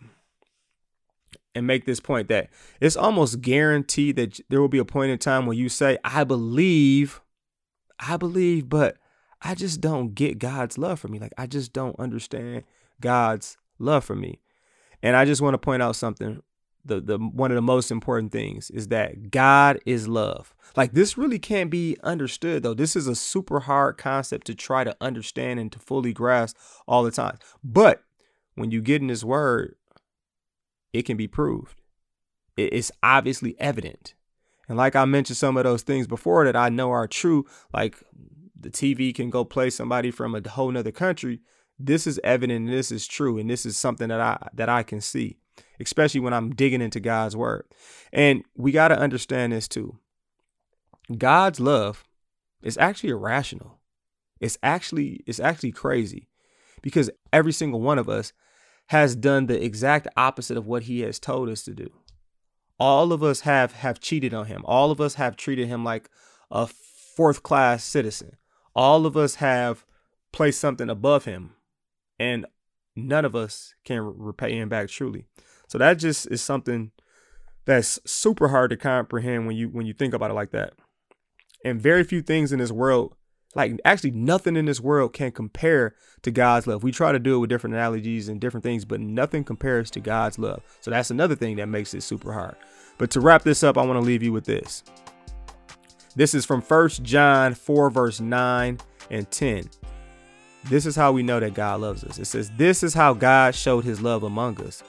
and 1.55 1.67
make 1.67 1.85
this 1.85 2.01
point 2.01 2.29
that 2.29 2.51
it's 2.81 2.97
almost 2.97 3.41
guaranteed 3.41 4.17
that 4.17 4.41
there 4.49 4.61
will 4.61 4.69
be 4.69 4.79
a 4.79 4.85
point 4.85 5.11
in 5.11 5.19
time 5.19 5.47
where 5.47 5.57
you 5.57 5.69
say, 5.69 5.99
I 6.05 6.25
believe, 6.25 7.21
I 7.98 8.16
believe, 8.16 8.68
but 8.68 8.96
I 9.42 9.54
just 9.54 9.80
don't 9.80 10.14
get 10.14 10.38
God's 10.38 10.78
love 10.78 11.00
for 11.00 11.09
me. 11.09 11.18
Like, 11.18 11.35
I 11.38 11.46
just 11.46 11.72
don't 11.72 11.98
understand 11.98 12.64
God's 13.00 13.56
love 13.78 14.04
for 14.04 14.16
me. 14.16 14.40
And 15.02 15.16
I 15.16 15.24
just 15.24 15.42
want 15.42 15.54
to 15.54 15.59
point 15.59 15.82
out 15.82 15.96
something. 15.96 16.42
The, 16.85 17.00
the 17.00 17.18
one 17.18 17.50
of 17.50 17.56
the 17.56 17.62
most 17.62 17.90
important 17.90 18.30
things 18.30 18.70
is 18.70 18.88
that 18.88 19.32
God 19.32 19.80
is 19.85 20.06
love. 20.06 20.54
Like 20.76 20.92
this 20.92 21.18
really 21.18 21.40
can't 21.40 21.68
be 21.68 21.96
understood 22.04 22.62
though. 22.62 22.74
This 22.74 22.94
is 22.94 23.09
a 23.09 23.16
super 23.16 23.59
hard 23.59 23.98
concept 23.98 24.46
to 24.46 24.54
try 24.54 24.85
to 24.85 24.96
understand 25.00 25.59
and 25.59 25.72
to 25.72 25.80
fully 25.80 26.12
grasp 26.12 26.56
all 26.87 27.02
the 27.02 27.11
time. 27.11 27.38
But 27.64 28.04
when 28.54 28.70
you 28.70 28.80
get 28.80 29.00
in 29.00 29.09
this 29.09 29.24
word, 29.24 29.74
it 30.92 31.02
can 31.02 31.16
be 31.16 31.26
proved. 31.26 31.82
It's 32.56 32.92
obviously 33.02 33.54
evident. 33.59 34.14
And 34.68 34.76
like 34.76 34.96
I 34.96 35.05
mentioned 35.05 35.37
some 35.37 35.57
of 35.57 35.64
those 35.64 35.83
things 35.83 36.07
before 36.07 36.44
that 36.44 36.57
I 36.57 36.68
know 36.68 36.90
are 36.90 37.07
true, 37.07 37.46
like 37.72 38.02
the 38.59 38.70
TV 38.70 39.14
can 39.14 39.31
go 39.31 39.44
play 39.44 39.70
somebody 39.70 40.11
from 40.11 40.35
a 40.35 40.48
whole 40.48 40.70
nother 40.70 40.92
country. 40.92 41.40
This 41.79 42.07
is 42.07 42.20
evident 42.24 42.66
and 42.66 42.72
this 42.72 42.90
is 42.90 43.07
true. 43.07 43.38
And 43.38 43.48
this 43.48 43.66
is 43.66 43.76
something 43.76 44.09
that 44.09 44.20
I 44.20 44.48
that 44.55 44.68
I 44.68 44.83
can 44.83 45.00
see, 45.00 45.38
especially 45.81 46.20
when 46.20 46.35
I'm 46.35 46.55
digging 46.55 46.81
into 46.81 47.00
God's 47.00 47.37
word. 47.37 47.66
And 48.12 48.44
we 48.57 48.72
got 48.72 48.88
to 48.88 48.98
understand 48.98 49.52
this 49.52 49.68
too. 49.68 49.98
God's 51.16 51.61
love 51.61 52.05
is 52.62 52.76
actually 52.79 53.11
irrational. 53.11 53.79
It's 54.40 54.59
actually 54.62 55.22
it's 55.26 55.40
actually 55.40 55.72
crazy 55.72 56.29
because 56.83 57.11
every 57.33 57.52
single 57.52 57.81
one 57.81 57.98
of 57.98 58.09
us 58.09 58.33
has 58.88 59.16
done 59.16 59.46
the 59.46 59.62
exact 59.62 60.07
opposite 60.16 60.57
of 60.57 60.66
what 60.66 60.85
he 60.85 61.00
has 61.00 61.18
told 61.18 61.48
us 61.48 61.62
to 61.64 61.74
do. 61.74 61.90
All 62.79 63.12
of 63.12 63.23
us 63.23 63.41
have 63.41 63.73
have 63.73 64.01
cheated 64.01 64.35
on 64.35 64.47
him. 64.47 64.62
All 64.67 64.91
of 64.91 65.01
us 65.01 65.15
have 65.15 65.37
treated 65.37 65.69
him 65.69 65.85
like 65.85 66.11
a 66.51 66.67
fourth 66.67 67.43
class 67.43 67.85
citizen. 67.85 68.37
All 68.75 69.07
of 69.07 69.17
us 69.17 69.37
have 69.37 69.85
placed 70.33 70.61
something 70.61 70.91
above 70.91 71.25
him 71.25 71.55
and 72.19 72.47
none 72.95 73.25
of 73.25 73.35
us 73.35 73.75
can 73.85 74.01
repay 74.01 74.57
him 74.57 74.69
back 74.69 74.89
truly. 74.89 75.25
So 75.69 75.79
that 75.79 75.95
just 75.95 76.31
is 76.31 76.43
something 76.43 76.93
that's 77.65 77.99
super 78.05 78.49
hard 78.49 78.71
to 78.71 78.77
comprehend 78.77 79.47
when 79.47 79.57
you 79.57 79.69
when 79.69 79.87
you 79.87 79.93
think 79.93 80.15
about 80.15 80.31
it 80.31 80.35
like 80.35 80.51
that. 80.53 80.75
And 81.65 81.81
very 81.81 82.05
few 82.05 82.23
things 82.23 82.53
in 82.53 82.59
this 82.59 82.71
world 82.71 83.17
like 83.57 83.81
actually 83.87 84.11
nothing 84.11 84.55
in 84.55 84.66
this 84.66 84.81
world 84.81 85.14
can 85.14 85.33
compare 85.33 85.95
to 86.23 86.31
God's 86.31 86.66
love. 86.66 86.83
We 86.83 86.92
try 86.92 87.11
to 87.11 87.19
do 87.19 87.37
it 87.37 87.38
with 87.38 87.49
different 87.49 87.75
analogies 87.75 88.29
and 88.29 88.38
different 88.38 88.62
things, 88.62 88.85
but 88.85 89.01
nothing 89.01 89.45
compares 89.45 89.90
to 89.92 90.01
God's 90.01 90.38
love. 90.38 90.62
So 90.83 90.90
that's 90.90 91.11
another 91.11 91.35
thing 91.35 91.57
that 91.57 91.66
makes 91.66 91.95
it 91.95 92.03
super 92.03 92.35
hard. 92.35 92.57
But 92.99 93.11
to 93.12 93.21
wrap 93.21 93.42
this 93.42 93.62
up, 93.62 93.79
I 93.79 93.85
want 93.85 93.99
to 93.99 94.07
leave 94.07 94.23
you 94.23 94.33
with 94.33 94.45
this. 94.45 94.85
This 96.14 96.35
is 96.35 96.45
from 96.45 96.61
First 96.61 97.03
John 97.03 97.55
4, 97.55 97.90
verse 97.90 98.21
9 98.21 98.79
and 99.11 99.31
10. 99.31 99.71
This 100.64 100.85
is 100.85 100.95
how 100.95 101.12
we 101.12 101.23
know 101.23 101.40
that 101.40 101.55
God 101.55 101.81
loves 101.81 102.05
us. 102.05 102.19
It 102.19 102.27
says, 102.27 102.51
This 102.57 102.83
is 102.83 102.92
how 102.92 103.14
God 103.14 103.55
showed 103.55 103.85
his 103.85 104.03
love 104.03 104.23
among 104.23 104.61
us. 104.61 104.83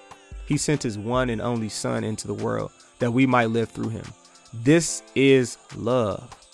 He 0.45 0.57
sent 0.57 0.83
his 0.83 0.97
one 0.97 1.29
and 1.29 1.41
only 1.41 1.69
Son 1.69 2.03
into 2.03 2.27
the 2.27 2.33
world 2.33 2.71
that 2.99 3.11
we 3.11 3.25
might 3.25 3.49
live 3.49 3.69
through 3.69 3.89
him. 3.89 4.05
This 4.53 5.03
is 5.15 5.57
love. 5.75 6.46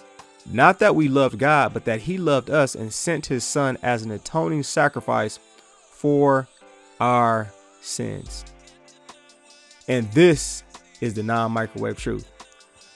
Not 0.52 0.80
that 0.80 0.96
we 0.96 1.08
loved 1.08 1.40
God, 1.40 1.74
but 1.74 1.86
that 1.86 2.02
He 2.02 2.18
loved 2.18 2.50
us 2.50 2.76
and 2.76 2.94
sent 2.94 3.28
His 3.28 3.44
Son 3.44 3.78
as 3.82 4.04
an 4.04 4.12
atoning 4.12 4.64
sacrifice 4.64 5.40
for 5.92 6.48
our 7.00 7.52
sins. 7.82 8.46
And 9.88 10.12
this 10.12 10.64
is 11.02 11.14
the 11.14 11.24
non 11.24 11.52
microwave 11.52 11.98
truth. 11.98 12.30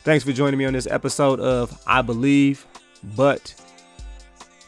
Thanks 0.03 0.23
for 0.23 0.31
joining 0.31 0.57
me 0.57 0.65
on 0.65 0.73
this 0.73 0.87
episode 0.87 1.39
of 1.39 1.81
I 1.85 2.01
Believe, 2.01 2.65
but 3.15 3.53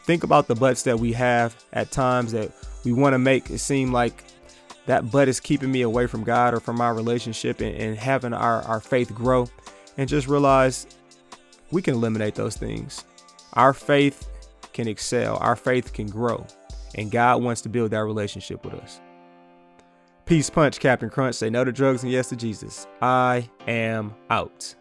think 0.04 0.24
about 0.24 0.48
the 0.48 0.54
buts 0.54 0.82
that 0.82 0.98
we 0.98 1.12
have 1.12 1.54
at 1.72 1.90
times 1.90 2.32
that 2.32 2.52
we 2.84 2.92
want 2.92 3.14
to 3.14 3.18
make 3.18 3.50
it 3.50 3.58
seem 3.58 3.92
like 3.92 4.24
that 4.86 5.10
butt 5.10 5.28
is 5.28 5.40
keeping 5.40 5.70
me 5.70 5.82
away 5.82 6.06
from 6.06 6.24
God 6.24 6.52
or 6.52 6.60
from 6.60 6.80
our 6.80 6.94
relationship 6.94 7.60
and, 7.60 7.74
and 7.76 7.96
having 7.96 8.32
our, 8.32 8.62
our 8.62 8.80
faith 8.80 9.14
grow. 9.14 9.48
And 9.96 10.08
just 10.08 10.28
realize 10.28 10.86
we 11.70 11.82
can 11.82 11.94
eliminate 11.94 12.34
those 12.34 12.56
things. 12.56 13.04
Our 13.54 13.72
faith 13.72 14.28
can 14.72 14.88
excel, 14.88 15.36
our 15.38 15.56
faith 15.56 15.92
can 15.92 16.06
grow, 16.08 16.46
and 16.94 17.10
God 17.10 17.42
wants 17.42 17.60
to 17.62 17.68
build 17.68 17.90
that 17.90 18.04
relationship 18.04 18.64
with 18.64 18.74
us. 18.74 19.00
Peace 20.26 20.48
punch, 20.48 20.78
Captain 20.78 21.10
Crunch. 21.10 21.34
Say 21.34 21.50
no 21.50 21.64
to 21.64 21.72
drugs 21.72 22.04
and 22.04 22.12
yes 22.12 22.28
to 22.28 22.36
Jesus. 22.36 22.86
I 23.02 23.50
am 23.66 24.14
out. 24.30 24.76